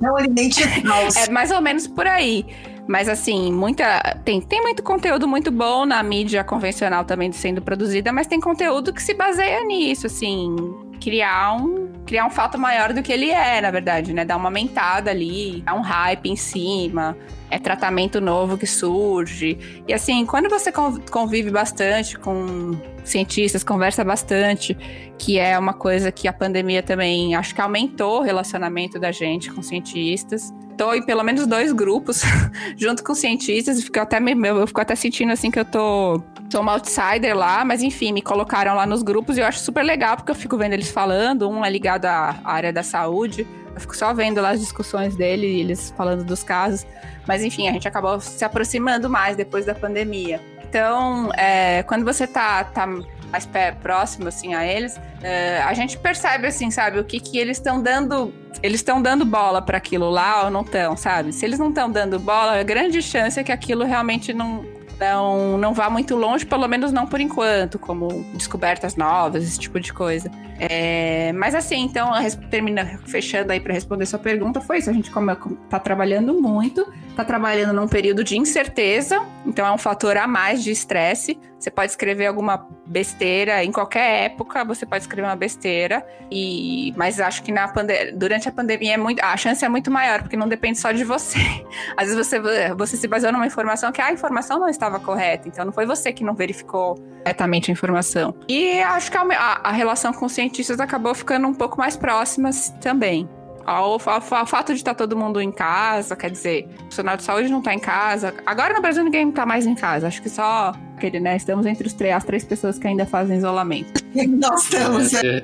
[0.00, 1.16] Não alimente o caos.
[1.16, 2.46] é mais ou menos por aí.
[2.86, 4.18] Mas assim, muita.
[4.24, 8.92] Tem, tem muito conteúdo muito bom na mídia convencional também sendo produzida, mas tem conteúdo
[8.92, 10.56] que se baseia nisso, assim,
[11.00, 11.92] criar um.
[12.04, 14.24] Criar um fato maior do que ele é, na verdade, né?
[14.24, 17.16] Dar uma aumentada ali, dar um hype em cima,
[17.52, 19.58] é tratamento novo que surge.
[19.86, 24.74] E assim, quando você con- convive bastante com cientistas, conversa bastante,
[25.18, 29.50] que é uma coisa que a pandemia também acho que aumentou o relacionamento da gente
[29.52, 30.50] com cientistas.
[30.78, 32.22] Tô em pelo menos dois grupos
[32.78, 36.22] junto com cientistas e fico até me- eu fico até sentindo assim que eu tô
[36.50, 39.82] sou uma outsider lá, mas enfim, me colocaram lá nos grupos e eu acho super
[39.82, 43.80] legal porque eu fico vendo eles falando, um é ligado à área da saúde, eu
[43.80, 46.86] fico só vendo lá as discussões dele, eles falando dos casos.
[47.26, 50.40] Mas enfim, a gente acabou se aproximando mais depois da pandemia.
[50.62, 53.48] Então, é, quando você tá, tá mais
[53.80, 57.82] próximo assim a eles, é, a gente percebe assim, sabe, o que que eles estão
[57.82, 58.32] dando,
[58.62, 61.32] eles estão dando bola para aquilo lá ou não estão, sabe?
[61.32, 64.64] Se eles não estão dando bola, a grande chance é que aquilo realmente não
[65.02, 69.80] não, não vá muito longe, pelo menos não por enquanto, como descobertas novas, esse tipo
[69.80, 70.30] de coisa.
[70.60, 72.12] É, mas assim, então,
[72.48, 74.88] termina fechando aí para responder sua pergunta, foi isso.
[74.88, 75.34] A gente como,
[75.68, 76.86] tá trabalhando muito,
[77.16, 81.36] tá trabalhando num período de incerteza, então é um fator a mais de estresse.
[81.62, 87.20] Você pode escrever alguma besteira em qualquer época, você pode escrever uma besteira, e mas
[87.20, 90.36] acho que na pande- durante a pandemia é muito, a chance é muito maior, porque
[90.36, 91.38] não depende só de você.
[91.96, 95.64] Às vezes você, você se baseou numa informação que a informação não estava correta, então
[95.64, 98.34] não foi você que não verificou corretamente a informação.
[98.48, 101.96] E acho que a, a- a relação com os cientistas acabou ficando um pouco mais
[101.96, 103.28] próximas também.
[103.66, 107.16] O, fa- fa- o fato de estar todo mundo em casa, quer dizer, o profissional
[107.16, 108.34] de saúde não está em casa.
[108.46, 110.06] Agora no Brasil ninguém está mais em casa.
[110.08, 111.36] Acho que só aquele, né?
[111.36, 114.02] Estamos entre os três, as três pessoas que ainda fazem isolamento.
[114.28, 115.14] Nós estamos.
[115.14, 115.42] É.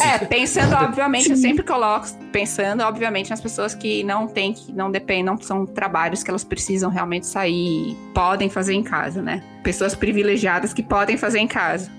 [0.00, 4.90] É, pensando, obviamente, eu sempre coloco, pensando, obviamente, nas pessoas que não têm, que não
[4.90, 7.52] dependem, não são trabalhos que elas precisam realmente sair
[7.90, 9.42] e podem fazer em casa, né?
[9.62, 11.90] Pessoas privilegiadas que podem fazer em casa.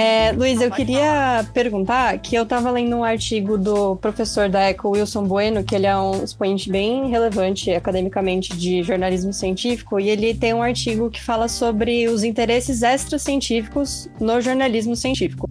[0.00, 4.90] É, Luiz, eu queria perguntar que eu estava lendo um artigo do professor da Eco,
[4.90, 10.34] Wilson Bueno, que ele é um expoente bem relevante academicamente de jornalismo científico, e ele
[10.34, 15.50] tem um artigo que fala sobre os interesses extracientíficos no jornalismo científico.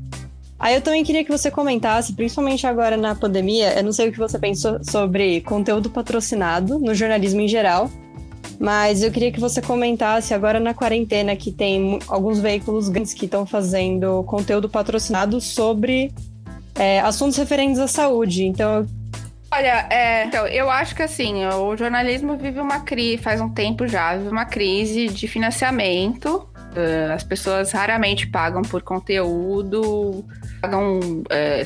[0.57, 4.11] Aí eu também queria que você comentasse, principalmente agora na pandemia, eu não sei o
[4.13, 7.91] que você pensou sobre conteúdo patrocinado no jornalismo em geral,
[8.59, 13.25] mas eu queria que você comentasse agora na quarentena que tem alguns veículos grandes que
[13.25, 16.11] estão fazendo conteúdo patrocinado sobre
[16.75, 18.45] é, assuntos referentes à saúde.
[18.45, 18.87] Então,
[19.49, 23.87] Olha, é, então, eu acho que assim, o jornalismo vive uma crise, faz um tempo
[23.87, 26.47] já, vive uma crise de financiamento.
[26.77, 30.23] Eh, as pessoas raramente pagam por conteúdo,
[30.61, 31.23] pagam.
[31.31, 31.63] eh,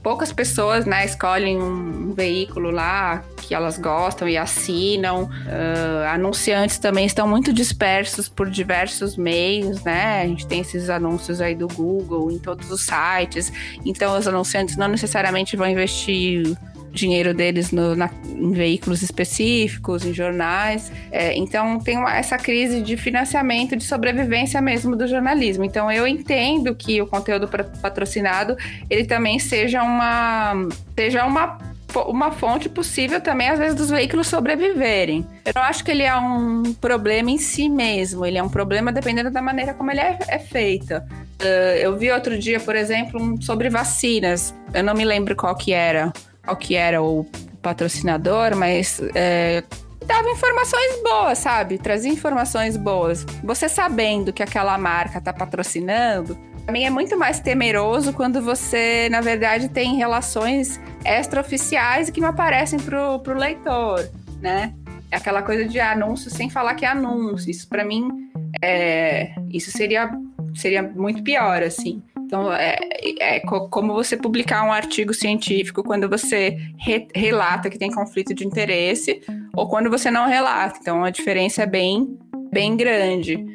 [0.00, 5.28] poucas pessoas, né, escolhem um, um veículo lá que elas gostam e assinam.
[5.48, 10.22] Eh, anunciantes também estão muito dispersos por diversos meios, né?
[10.22, 13.52] A gente tem esses anúncios aí do Google, em todos os sites.
[13.84, 16.56] Então, os anunciantes não necessariamente vão investir
[16.92, 20.90] dinheiro deles no- na- em veículos específicos, em jornais.
[21.10, 25.64] É, então tem uma- essa crise de financiamento, de sobrevivência mesmo do jornalismo.
[25.64, 28.56] Então eu entendo que o conteúdo patrocinado
[28.88, 30.54] ele também seja uma
[30.96, 31.58] seja uma
[32.06, 35.26] uma fonte possível também, às vezes, dos veículos sobreviverem.
[35.44, 38.92] Eu não acho que ele é um problema em si mesmo, ele é um problema
[38.92, 40.94] dependendo da maneira como ele é, é feito.
[40.94, 44.54] Uh, eu vi outro dia, por exemplo, um sobre vacinas.
[44.74, 46.12] Eu não me lembro qual que era,
[46.48, 47.26] qual que era o
[47.60, 49.62] patrocinador, mas é,
[50.06, 51.76] dava informações boas, sabe?
[51.76, 53.24] Trazia informações boas.
[53.44, 59.20] Você sabendo que aquela marca tá patrocinando, também é muito mais temeroso quando você, na
[59.20, 64.08] verdade, tem relações extraoficiais que não aparecem pro, pro leitor,
[64.40, 64.72] né?
[65.10, 67.50] É aquela coisa de anúncio sem falar que é anúncio.
[67.50, 68.30] Isso para mim
[68.62, 70.10] é, isso seria
[70.54, 72.02] seria muito pior assim.
[72.28, 72.76] Então, é,
[73.20, 78.46] é, como você publicar um artigo científico quando você re, relata que tem conflito de
[78.46, 79.22] interesse
[79.56, 80.78] ou quando você não relata.
[80.78, 82.18] Então, a diferença é bem,
[82.52, 83.46] bem grande.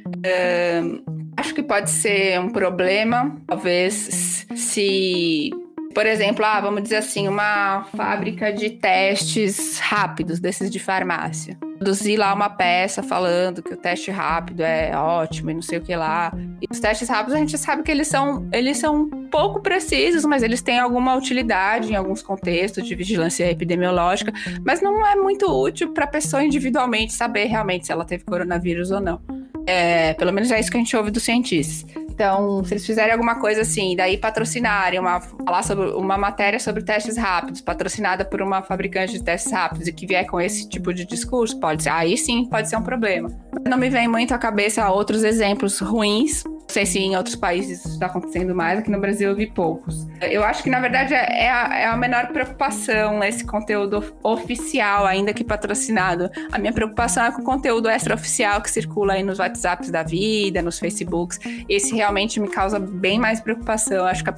[1.37, 5.51] acho que pode ser um problema, talvez, se
[5.93, 11.57] por exemplo, ah, vamos dizer assim, uma fábrica de testes rápidos, desses de farmácia.
[11.77, 15.81] Produzir lá uma peça falando que o teste rápido é ótimo e não sei o
[15.81, 16.31] que lá.
[16.61, 20.43] E os testes rápidos a gente sabe que eles são, eles são pouco precisos, mas
[20.43, 24.33] eles têm alguma utilidade em alguns contextos de vigilância epidemiológica,
[24.65, 28.91] mas não é muito útil para a pessoa individualmente saber realmente se ela teve coronavírus
[28.91, 29.21] ou não.
[29.65, 32.02] É, pelo menos é isso que a gente ouve dos cientistas.
[32.13, 36.83] Então, se eles fizerem alguma coisa assim, daí patrocinarem, uma, falar sobre uma matéria sobre
[36.83, 40.93] testes rápidos, patrocinada por uma fabricante de testes rápidos e que vier com esse tipo
[40.93, 43.29] de discurso, pode ser, aí sim pode ser um problema.
[43.67, 47.89] Não me vem muito à cabeça outros exemplos ruins sei se em outros países isso
[47.89, 50.07] está acontecendo mais, aqui no Brasil eu vi poucos.
[50.21, 55.33] Eu acho que, na verdade, é a, é a menor preocupação esse conteúdo oficial, ainda
[55.33, 56.29] que patrocinado.
[56.51, 60.61] A minha preocupação é com o conteúdo extraoficial que circula aí nos WhatsApps da vida,
[60.61, 61.39] nos Facebooks.
[61.69, 64.05] Esse realmente me causa bem mais preocupação.
[64.05, 64.35] Acho que a,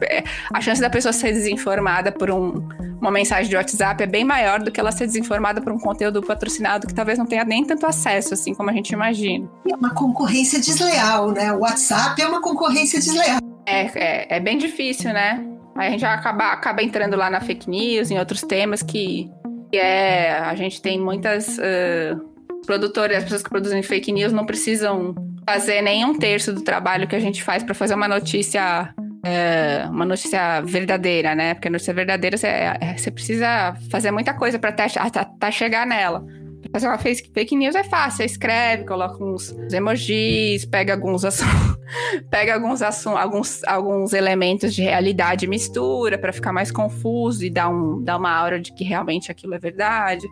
[0.53, 2.67] a chance da pessoa ser desinformada por um,
[3.05, 6.21] uma mensagem de WhatsApp é bem maior do que ela ser desinformada por um conteúdo
[6.21, 9.49] patrocinado que talvez não tenha nem tanto acesso, assim como a gente imagina.
[9.71, 11.53] É uma concorrência desleal, né?
[11.53, 13.39] O WhatsApp é uma concorrência desleal.
[13.65, 15.45] É, é, é bem difícil, né?
[15.75, 19.29] Aí a gente acaba, acaba entrando lá na fake news, em outros temas que,
[19.71, 20.39] que é.
[20.39, 21.57] A gente tem muitas.
[21.57, 25.13] Uh, produtores, as pessoas que produzem fake news não precisam
[25.47, 28.93] fazer nem um terço do trabalho que a gente faz para fazer uma notícia
[29.25, 31.55] é, uma notícia verdadeira, né?
[31.55, 36.23] Porque a notícia verdadeira você, é, você precisa fazer muita coisa para até, chegar nela
[36.71, 38.17] fazer uma fake news é fácil.
[38.17, 41.23] Você escreve, coloca uns emojis, pega alguns
[42.29, 48.03] pega alguns, alguns, alguns elementos de realidade mistura para ficar mais confuso e dar, um,
[48.03, 50.27] dar uma aura de que realmente aquilo é verdade.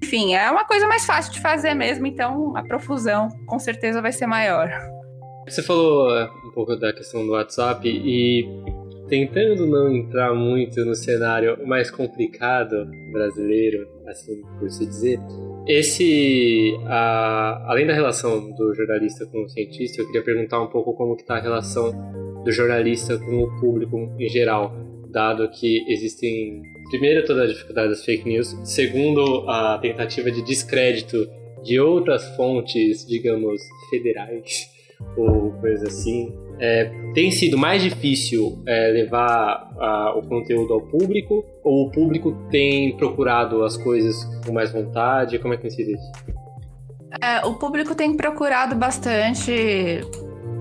[0.00, 4.12] Enfim, é uma coisa mais fácil de fazer mesmo, então a profusão com certeza vai
[4.12, 4.70] ser maior.
[5.48, 8.46] Você falou é, um pouco da questão do WhatsApp e
[9.08, 15.18] tentando não entrar muito no cenário mais complicado brasileiro, assim por se dizer,
[15.66, 20.92] esse, a, além da relação do jornalista com o cientista, eu queria perguntar um pouco
[20.92, 21.92] como está a relação
[22.44, 24.70] do jornalista com o público em geral,
[25.10, 31.26] dado que existem, primeiro, toda a dificuldade das fake news, segundo, a tentativa de descrédito
[31.64, 34.77] de outras fontes, digamos, federais
[35.16, 41.44] ou coisa assim, é, tem sido mais difícil é, levar a, o conteúdo ao público
[41.62, 45.38] ou o público tem procurado as coisas com mais vontade?
[45.38, 46.12] Como é que tem sido isso?
[47.22, 50.00] É, o público tem procurado bastante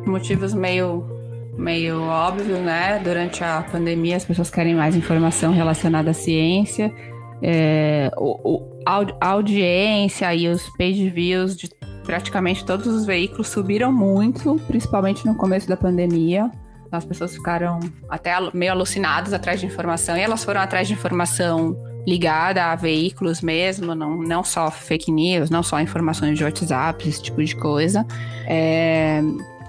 [0.05, 1.17] motivos meio
[1.57, 3.01] meio óbvio, né?
[3.03, 6.93] Durante a pandemia as pessoas querem mais informação relacionada à ciência.
[7.41, 11.69] É, o, a audiência e os page views de
[12.05, 16.49] praticamente todos os veículos subiram muito, principalmente no começo da pandemia.
[16.89, 21.75] As pessoas ficaram até meio alucinadas atrás de informação e elas foram atrás de informação
[22.07, 27.21] ligada a veículos mesmo, não, não só fake news, não só informações de WhatsApp, esse
[27.21, 28.07] tipo de coisa.
[28.47, 29.21] É,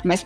[0.04, 0.24] mas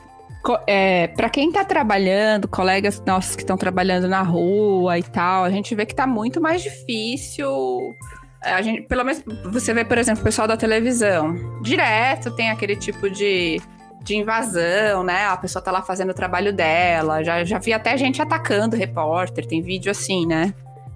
[0.66, 5.50] é, para quem está trabalhando, colegas nossos que estão trabalhando na rua e tal, a
[5.50, 7.96] gente vê que está muito mais difícil
[8.44, 11.60] a gente, pelo menos você vê, por exemplo, o pessoal da televisão.
[11.62, 13.60] Direto tem aquele tipo de,
[14.02, 15.26] de invasão, né?
[15.26, 17.22] A pessoa tá lá fazendo o trabalho dela.
[17.22, 20.52] Já, já vi até gente atacando repórter, tem vídeo assim, né?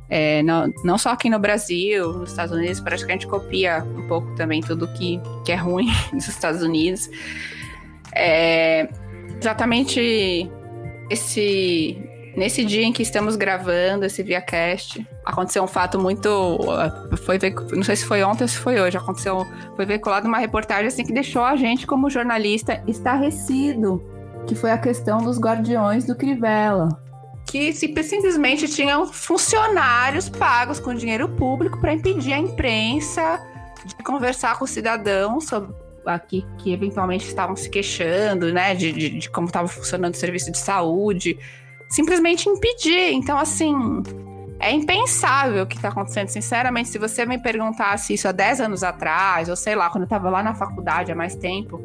[0.09, 3.85] É, não, não só aqui no Brasil, nos Estados Unidos, parece que a gente copia
[3.85, 7.09] um pouco também tudo que, que é ruim nos Estados Unidos.
[8.15, 8.89] É,
[9.39, 10.49] exatamente
[11.11, 11.99] esse
[12.37, 16.29] Nesse dia em que estamos gravando esse ViaCast, aconteceu um fato muito.
[16.29, 17.39] Uh, foi
[17.73, 18.99] Não sei se foi ontem ou se foi hoje.
[18.99, 19.47] Aconteceu.
[19.75, 24.05] Foi veiculada uma reportagem assim que deixou a gente, como jornalista, estarrecido.
[24.47, 27.01] Que foi a questão dos guardiões do Crivella.
[27.47, 33.41] Que simplesmente tinham funcionários pagos com dinheiro público para impedir a imprensa
[33.87, 35.75] de conversar com cidadãos sobre
[36.05, 40.53] aqui que eventualmente estavam se queixando, né, de, de, de como estava funcionando o serviço
[40.53, 41.37] de saúde,
[41.89, 43.13] simplesmente impedir.
[43.13, 43.75] Então, assim,
[44.59, 46.29] é impensável o que está acontecendo.
[46.29, 50.07] Sinceramente, se você me perguntasse isso há 10 anos atrás, ou sei lá, quando eu
[50.07, 51.81] estava lá na faculdade há mais tempo,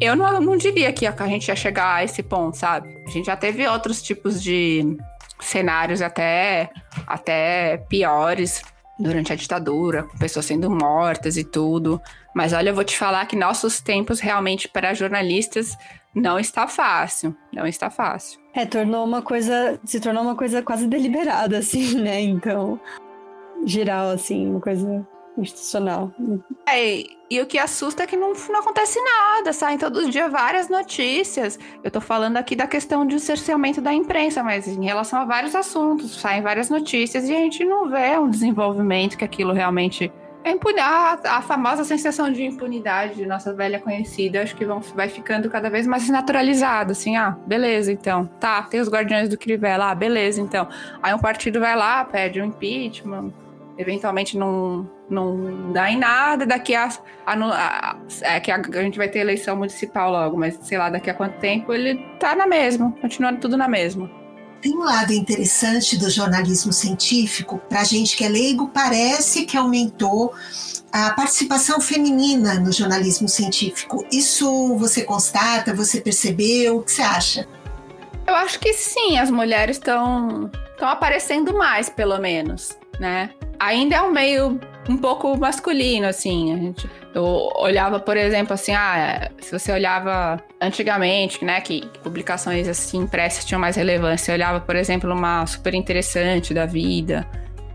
[0.00, 2.88] eu não, não diria que a gente ia chegar a esse ponto, sabe?
[3.06, 4.96] A gente já teve outros tipos de
[5.40, 6.70] cenários até,
[7.06, 8.62] até piores
[8.98, 12.00] durante a ditadura, com pessoas sendo mortas e tudo.
[12.34, 15.76] Mas olha, eu vou te falar que nossos tempos realmente para jornalistas
[16.14, 17.36] não está fácil.
[17.52, 18.39] Não está fácil.
[18.54, 19.78] É, tornou uma coisa.
[19.84, 22.20] Se tornou uma coisa quase deliberada, assim, né?
[22.20, 22.80] Então.
[23.64, 26.12] Geral, assim, uma coisa institucional.
[26.68, 30.30] É, e o que assusta é que não, não acontece nada, saem todos os dias
[30.30, 31.58] várias notícias.
[31.82, 35.54] Eu tô falando aqui da questão de cerceamento da imprensa, mas em relação a vários
[35.54, 40.10] assuntos, saem várias notícias e a gente não vê um desenvolvimento que aquilo realmente
[40.42, 45.68] é a, famosa sensação de impunidade, nossa velha conhecida, acho que vão, vai ficando cada
[45.68, 50.40] vez mais naturalizado, assim, ah, beleza, então, tá, tem os guardiões do Crivella, ah, beleza,
[50.40, 50.66] então.
[51.02, 53.32] Aí um partido vai lá, pede um impeachment,
[53.76, 56.88] eventualmente não, não dá em nada, daqui a,
[57.26, 60.88] a, a, é que a, a, gente vai ter eleição municipal logo, mas sei lá,
[60.88, 64.19] daqui a quanto tempo ele tá na mesma, continuando tudo na mesma.
[64.60, 69.56] Tem um lado interessante do jornalismo científico, para a gente que é leigo, parece que
[69.56, 70.34] aumentou
[70.92, 74.04] a participação feminina no jornalismo científico.
[74.12, 76.78] Isso você constata, você percebeu?
[76.78, 77.48] O que você acha?
[78.26, 80.50] Eu acho que sim, as mulheres estão
[80.80, 83.30] aparecendo mais, pelo menos, né?
[83.58, 86.52] Ainda é um meio um pouco masculino, assim.
[86.52, 87.24] A gente, eu
[87.56, 93.60] olhava, por exemplo, assim, ah, se você olhava antigamente, né, que, publicações assim impressas tinham
[93.60, 97.26] mais relevância, olhava, por exemplo, uma super interessante da vida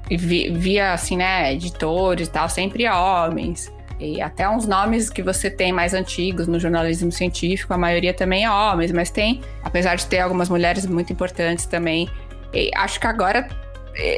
[0.09, 3.73] e vi, via, assim, né, editores e tal, sempre homens.
[3.97, 8.43] E até uns nomes que você tem mais antigos no jornalismo científico, a maioria também
[8.43, 12.09] é homens, mas tem, apesar de ter algumas mulheres muito importantes também.
[12.75, 13.47] Acho que agora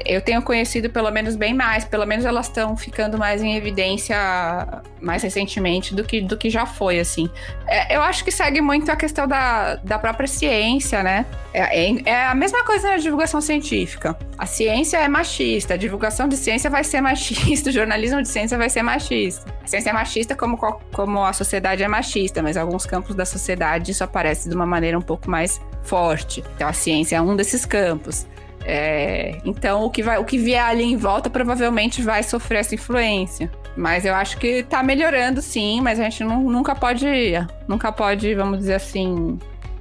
[0.05, 4.17] eu tenho conhecido pelo menos bem mais, pelo menos elas estão ficando mais em evidência
[4.99, 7.29] mais recentemente do que, do que já foi, assim.
[7.67, 11.25] É, eu acho que segue muito a questão da, da própria ciência, né?
[11.53, 14.17] É, é, é, a mesma coisa na divulgação científica.
[14.37, 18.57] A ciência é machista, a divulgação de ciência vai ser machista, o jornalismo de ciência
[18.57, 19.53] vai ser machista.
[19.63, 23.91] A ciência é machista como, como a sociedade é machista, mas alguns campos da sociedade
[23.91, 26.43] isso aparece de uma maneira um pouco mais forte.
[26.55, 28.25] Então a ciência é um desses campos.
[28.69, 32.75] É, então, o que, vai, o que vier ali em volta provavelmente vai sofrer essa
[32.75, 33.49] influência.
[33.77, 37.05] Mas eu acho que tá melhorando, sim, mas a gente não, nunca pode.
[37.65, 39.39] Nunca pode, vamos dizer assim.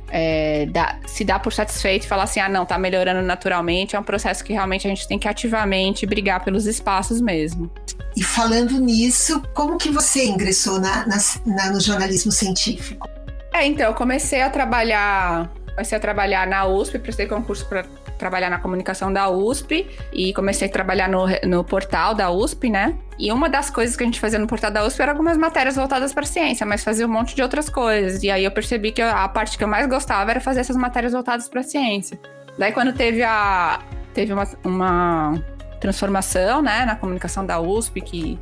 [0.09, 3.97] É, dar, se dar por satisfeito e falar assim, ah, não, tá melhorando naturalmente.
[3.97, 7.68] É um processo que realmente a gente tem que ativamente brigar pelos espaços mesmo.
[8.16, 13.09] E falando nisso, como que você ingressou na, na, na no jornalismo científico?
[13.53, 15.51] É, então, eu comecei a trabalhar.
[15.70, 17.84] Comecei a trabalhar na USP, prestei concurso para
[18.19, 22.97] trabalhar na comunicação da USP e comecei a trabalhar no, no portal da USP, né?
[23.19, 25.77] E uma das coisas que a gente fazia no portal da USP era algumas matérias
[25.77, 28.23] voltadas para ciência, mas fazia um monte de outras coisas.
[28.23, 31.12] E aí eu percebi que a parte que eu mais gostava era fazer essas matérias
[31.12, 32.19] voltadas para ciência.
[32.59, 33.81] Daí quando teve a
[34.14, 35.35] teve uma, uma
[35.79, 38.39] transformação, né, na comunicação da USP que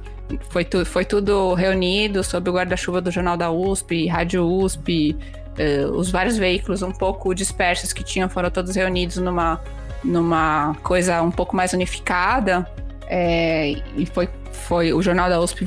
[0.48, 5.16] foi, tu, foi tudo reunido sob o guarda-chuva do jornal da USP, rádio USP,
[5.54, 9.60] Uh, os vários veículos um pouco dispersos que tinham foram todos reunidos numa,
[10.02, 12.68] numa coisa um pouco mais unificada.
[13.06, 15.66] É, e foi, foi o Jornal da USP,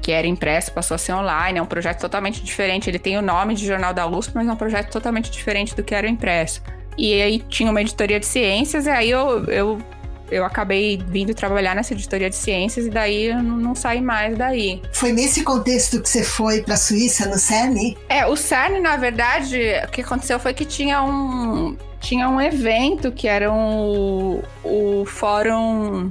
[0.00, 1.58] que era impresso, passou a ser online.
[1.58, 2.88] É um projeto totalmente diferente.
[2.88, 5.82] Ele tem o nome de Jornal da USP, mas é um projeto totalmente diferente do
[5.82, 6.62] que era o impresso.
[6.96, 9.78] E aí tinha uma editoria de ciências, e aí eu, eu
[10.30, 14.36] eu acabei vindo trabalhar nessa editoria de ciências e daí eu não, não saí mais
[14.36, 14.82] daí.
[14.92, 17.96] Foi nesse contexto que você foi para a Suíça, no CERN?
[18.08, 23.12] É, o CERN, na verdade, o que aconteceu foi que tinha um, tinha um evento
[23.12, 26.10] que era um, o Fórum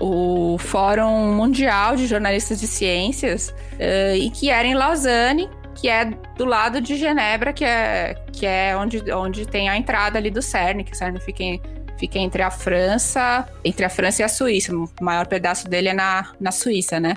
[0.00, 6.04] o Fórum Mundial de Jornalistas de Ciências uh, e que era em Lausanne, que é
[6.36, 10.42] do lado de Genebra, que é, que é onde, onde tem a entrada ali do
[10.42, 11.60] CERN, que o CERN fica em,
[11.98, 14.74] fica entre a França, entre a França e a Suíça.
[14.74, 17.14] O maior pedaço dele é na, na Suíça, né?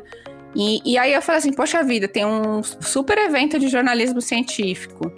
[0.55, 5.11] E, e aí eu falei assim, poxa vida, tem um super evento de jornalismo científico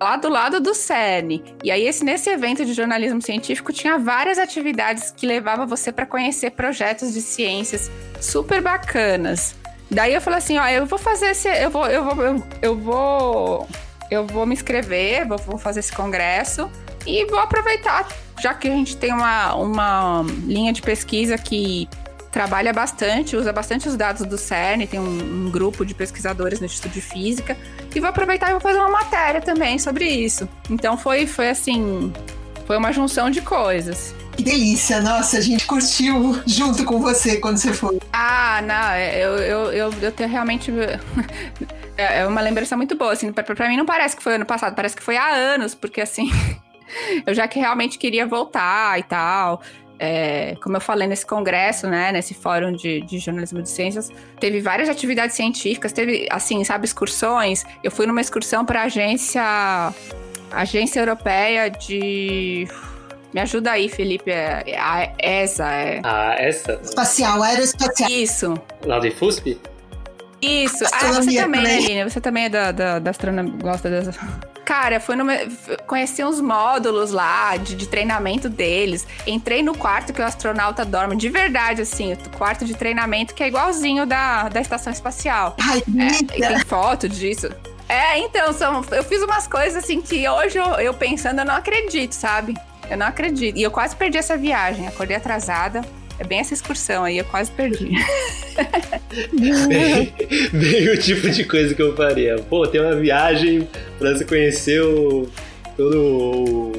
[0.00, 1.42] lá do lado do CERN.
[1.62, 6.06] E aí, esse, nesse evento de jornalismo científico, tinha várias atividades que levavam você para
[6.06, 7.90] conhecer projetos de ciências
[8.20, 9.54] super bacanas.
[9.90, 11.48] Daí eu falei assim, ó, eu vou fazer esse.
[11.48, 13.68] Eu vou, eu vou, eu, eu vou.
[14.10, 16.70] Eu vou me inscrever, vou, vou fazer esse congresso
[17.04, 18.06] e vou aproveitar
[18.40, 21.88] já que a gente tem uma, uma linha de pesquisa que
[22.30, 26.66] trabalha bastante, usa bastante os dados do CERN, tem um, um, grupo de pesquisadores no
[26.66, 27.56] Instituto de Física,
[27.94, 30.46] e vou aproveitar e vou fazer uma matéria também sobre isso.
[30.68, 32.12] Então foi, foi assim,
[32.66, 34.14] foi uma junção de coisas.
[34.36, 37.98] Que delícia, nossa, a gente curtiu junto com você quando você foi.
[38.12, 40.70] Ah, não, eu, eu, eu, eu tenho realmente.
[41.98, 43.32] É, é uma lembrança muito boa, assim.
[43.32, 46.02] Pra, pra mim não parece que foi ano passado, parece que foi há anos, porque
[46.02, 46.30] assim.
[47.26, 49.60] eu já que realmente queria voltar e tal.
[49.98, 54.60] É, como eu falei nesse congresso, né, nesse fórum de, de, jornalismo de ciências, teve
[54.60, 57.64] várias atividades científicas, teve, assim, sabe, excursões.
[57.82, 59.42] Eu fui numa excursão para a agência,
[60.52, 62.68] agência europeia de
[63.36, 64.30] me ajuda aí, Felipe.
[64.30, 65.66] É, é a ESA.
[65.66, 66.00] É...
[66.02, 66.80] A ESA?
[66.82, 68.10] Espacial, aeroespacial.
[68.10, 68.54] Isso.
[68.84, 69.60] Lá de FUSP?
[70.40, 70.84] Isso.
[70.92, 72.04] Ah, você também, né, Aline?
[72.04, 74.12] Você também é da, da, da astronomia, gosta dessa...
[74.66, 75.32] Cara, fui numa,
[75.86, 79.06] conheci uns módulos lá de, de, treinamento deles.
[79.24, 83.44] Entrei no quarto que o astronauta dorme, de verdade, assim, o quarto de treinamento que
[83.44, 85.54] é igualzinho da, da estação espacial.
[85.60, 87.48] Ai, é, tem foto disso.
[87.88, 91.54] É, então, são, eu fiz umas coisas assim que hoje eu, eu pensando eu não
[91.54, 92.56] acredito, sabe?
[92.90, 93.56] Eu não acredito.
[93.56, 94.88] E eu quase perdi essa viagem.
[94.88, 95.82] Acordei atrasada.
[96.18, 97.90] É bem essa excursão aí, eu quase perdi.
[99.68, 100.14] bem,
[100.52, 102.36] bem, o tipo de coisa que eu faria.
[102.36, 105.28] Pô, tem uma viagem pra você conhecer o,
[105.76, 106.72] todo o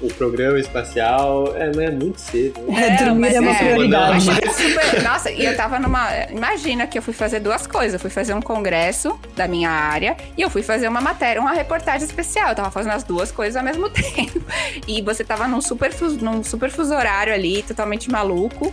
[0.00, 1.54] o programa espacial.
[1.56, 2.60] É, mas é muito cedo.
[2.62, 2.86] Né?
[2.86, 4.24] É, dormir é uma é, prioridade.
[4.52, 6.08] Super, nossa, e eu tava numa.
[6.30, 7.94] Imagina que eu fui fazer duas coisas.
[7.94, 11.52] Eu fui fazer um congresso da minha área e eu fui fazer uma matéria, uma
[11.52, 12.50] reportagem especial.
[12.50, 14.40] Eu tava fazendo as duas coisas ao mesmo tempo.
[14.86, 18.72] E você tava num super, num super fuso horário ali, totalmente maluco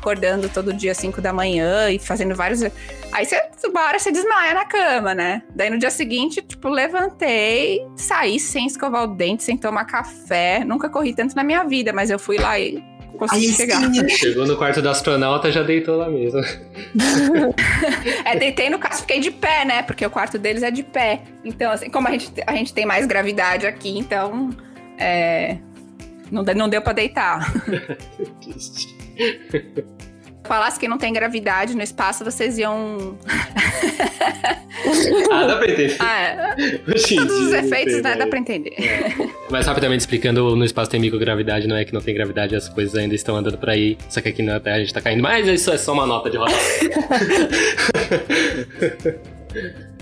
[0.00, 2.62] acordando todo dia às 5 da manhã e fazendo vários.
[3.12, 5.42] Aí você, uma hora você desmaia na cama, né?
[5.54, 10.64] Daí no dia seguinte, tipo, levantei, saí sem escovar o dente, sem tomar café.
[10.64, 12.82] Nunca corri tanto na minha vida, mas eu fui lá e
[13.18, 13.80] consegui Aí, chegar.
[13.80, 14.08] Sim.
[14.08, 16.40] Chegou no quarto do astronauta, já deitou lá mesmo.
[18.24, 19.82] é, deitei no caso, fiquei de pé, né?
[19.82, 21.22] Porque o quarto deles é de pé.
[21.44, 24.50] Então, assim, como a gente, a gente tem mais gravidade aqui, então.
[24.96, 25.58] É,
[26.30, 27.52] não, não deu pra deitar.
[30.44, 33.16] Falasse que não tem gravidade no espaço, vocês iam.
[35.30, 35.96] ah, dá pra entender.
[36.00, 36.54] Ah, é.
[37.14, 38.16] Todos os efeitos, né?
[38.16, 38.74] Dá pra entender.
[38.78, 39.12] É.
[39.48, 42.96] Mas rapidamente explicando, no espaço tem microgravidade, não é que não tem gravidade, as coisas
[42.96, 45.22] ainda estão andando por aí, só que aqui na Terra a gente tá caindo.
[45.22, 46.52] Mas isso é só uma nota de roda.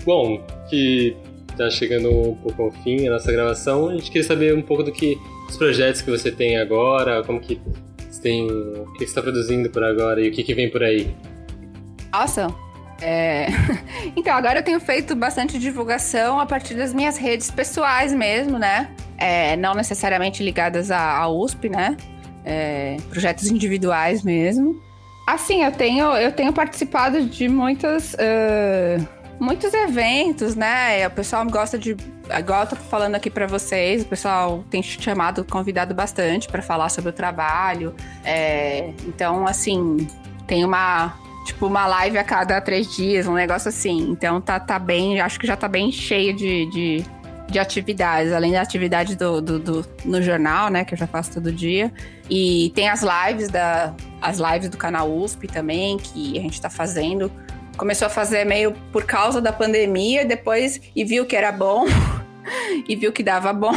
[0.03, 1.15] Bom, que
[1.55, 4.81] tá chegando um pouco ao fim a nossa gravação, a gente queria saber um pouco
[4.81, 5.17] do que
[5.47, 7.59] os projetos que você tem agora, como que
[8.21, 11.15] tem, o que está produzindo por agora e o que, que vem por aí.
[12.11, 12.47] Nossa,
[13.01, 13.47] é...
[14.15, 18.89] então, agora eu tenho feito bastante divulgação a partir das minhas redes pessoais mesmo, né?
[19.17, 21.97] É, não necessariamente ligadas à, USP, né?
[22.45, 24.81] É, projetos individuais mesmo.
[25.27, 28.13] Assim, eu tenho, eu tenho participado de muitas.
[28.13, 31.07] Uh muitos eventos, né?
[31.07, 31.95] O pessoal gosta de.
[32.37, 36.89] Igual eu tô falando aqui para vocês, o pessoal tem chamado, convidado bastante para falar
[36.89, 37.95] sobre o trabalho.
[38.23, 40.07] É, então, assim,
[40.45, 41.17] tem uma.
[41.45, 44.11] Tipo, uma live a cada três dias, um negócio assim.
[44.11, 47.05] Então tá, tá bem, acho que já tá bem cheio de, de,
[47.47, 50.85] de atividades, além da atividade do, do, do, no jornal, né?
[50.85, 51.91] Que eu já faço todo dia.
[52.29, 53.95] E tem as lives da.
[54.21, 57.31] As lives do canal USP também, que a gente tá fazendo
[57.79, 61.85] começou a fazer meio por causa da pandemia, depois e viu que era bom
[62.87, 63.71] e viu que dava bom.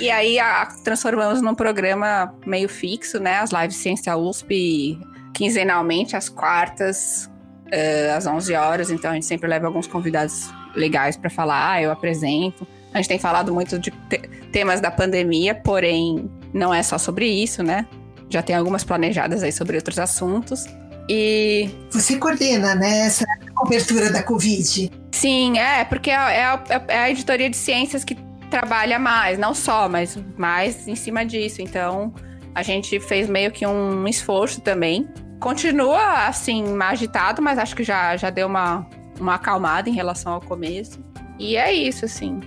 [0.00, 3.38] E aí a, transformamos num programa meio fixo, né?
[3.38, 4.98] As lives Ciência USP
[5.32, 7.30] quinzenalmente, às quartas,
[7.66, 8.90] uh, às 11 horas.
[8.90, 11.70] Então a gente sempre leva alguns convidados legais para falar.
[11.72, 12.66] Ah, eu apresento.
[12.92, 14.18] A gente tem falado muito de te
[14.50, 17.86] temas da pandemia, porém não é só sobre isso, né?
[18.28, 20.66] Já tem algumas planejadas aí sobre outros assuntos.
[21.08, 21.70] E.
[21.90, 24.90] Você coordena, né, essa cobertura da Covid?
[25.12, 28.16] Sim, é, porque é, é, é a editoria de ciências que
[28.50, 31.62] trabalha mais, não só, mas mais em cima disso.
[31.62, 32.12] Então,
[32.54, 35.08] a gente fez meio que um esforço também.
[35.40, 38.86] Continua, assim, agitado, mas acho que já, já deu uma,
[39.20, 40.98] uma acalmada em relação ao começo.
[41.38, 42.40] E é isso, assim.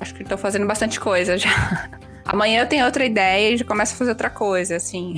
[0.00, 1.88] Acho que estou fazendo bastante coisa já.
[2.24, 5.14] Amanhã eu tenho outra ideia e já começo a fazer outra coisa, assim.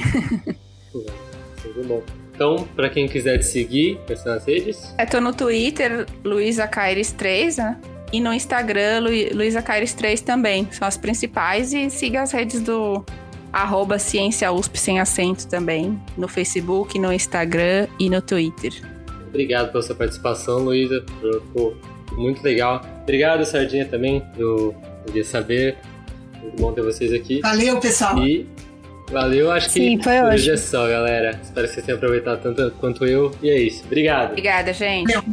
[0.94, 2.02] Muito bom.
[2.38, 4.94] Então, para quem quiser te seguir, quais são as redes?
[4.96, 7.76] Eu tô no Twitter, Luísa Caires 3, né?
[8.12, 10.68] E no Instagram, Lu, Luísa Caires 3 também.
[10.70, 11.72] São as principais.
[11.72, 13.04] E siga as redes do
[13.52, 16.00] arroba Ciência USP sem acento também.
[16.16, 18.72] No Facebook, no Instagram e no Twitter.
[19.26, 21.04] Obrigado pela sua participação, Luísa.
[21.20, 21.76] Ficou
[22.12, 22.82] muito legal.
[23.02, 24.24] Obrigado, Sardinha, também.
[24.38, 24.76] Eu
[25.06, 25.76] queria saber.
[26.40, 27.40] Muito bom ter vocês aqui.
[27.40, 28.16] Valeu, pessoal.
[28.24, 28.46] E
[29.10, 31.38] Valeu, acho Sim, que foi hoje é só, galera.
[31.42, 33.34] Espero que vocês tenham aproveitado tanto quanto eu.
[33.42, 33.84] E é isso.
[33.84, 34.30] Obrigado.
[34.30, 35.12] Obrigada, gente.
[35.12, 35.24] Tchau,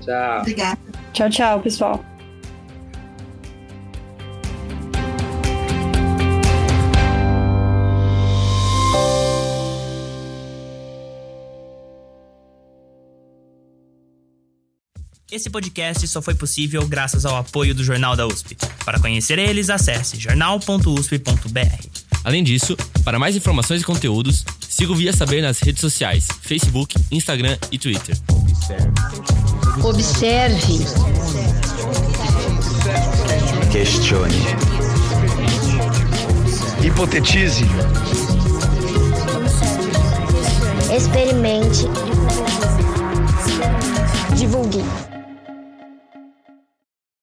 [0.00, 0.40] tchau.
[0.40, 0.78] Obrigada.
[1.12, 2.04] Tchau, tchau, pessoal.
[15.34, 18.56] Esse podcast só foi possível graças ao apoio do Jornal da USP.
[18.84, 22.03] Para conhecer eles, acesse jornal.usp.br.
[22.24, 26.96] Além disso, para mais informações e conteúdos, siga o Via Saber nas redes sociais, Facebook,
[27.12, 28.16] Instagram e Twitter.
[29.82, 30.78] Observe.
[33.70, 34.36] Questione.
[36.82, 37.64] Hipotetize.
[40.90, 41.86] Experimente.
[44.36, 44.82] Divulgue.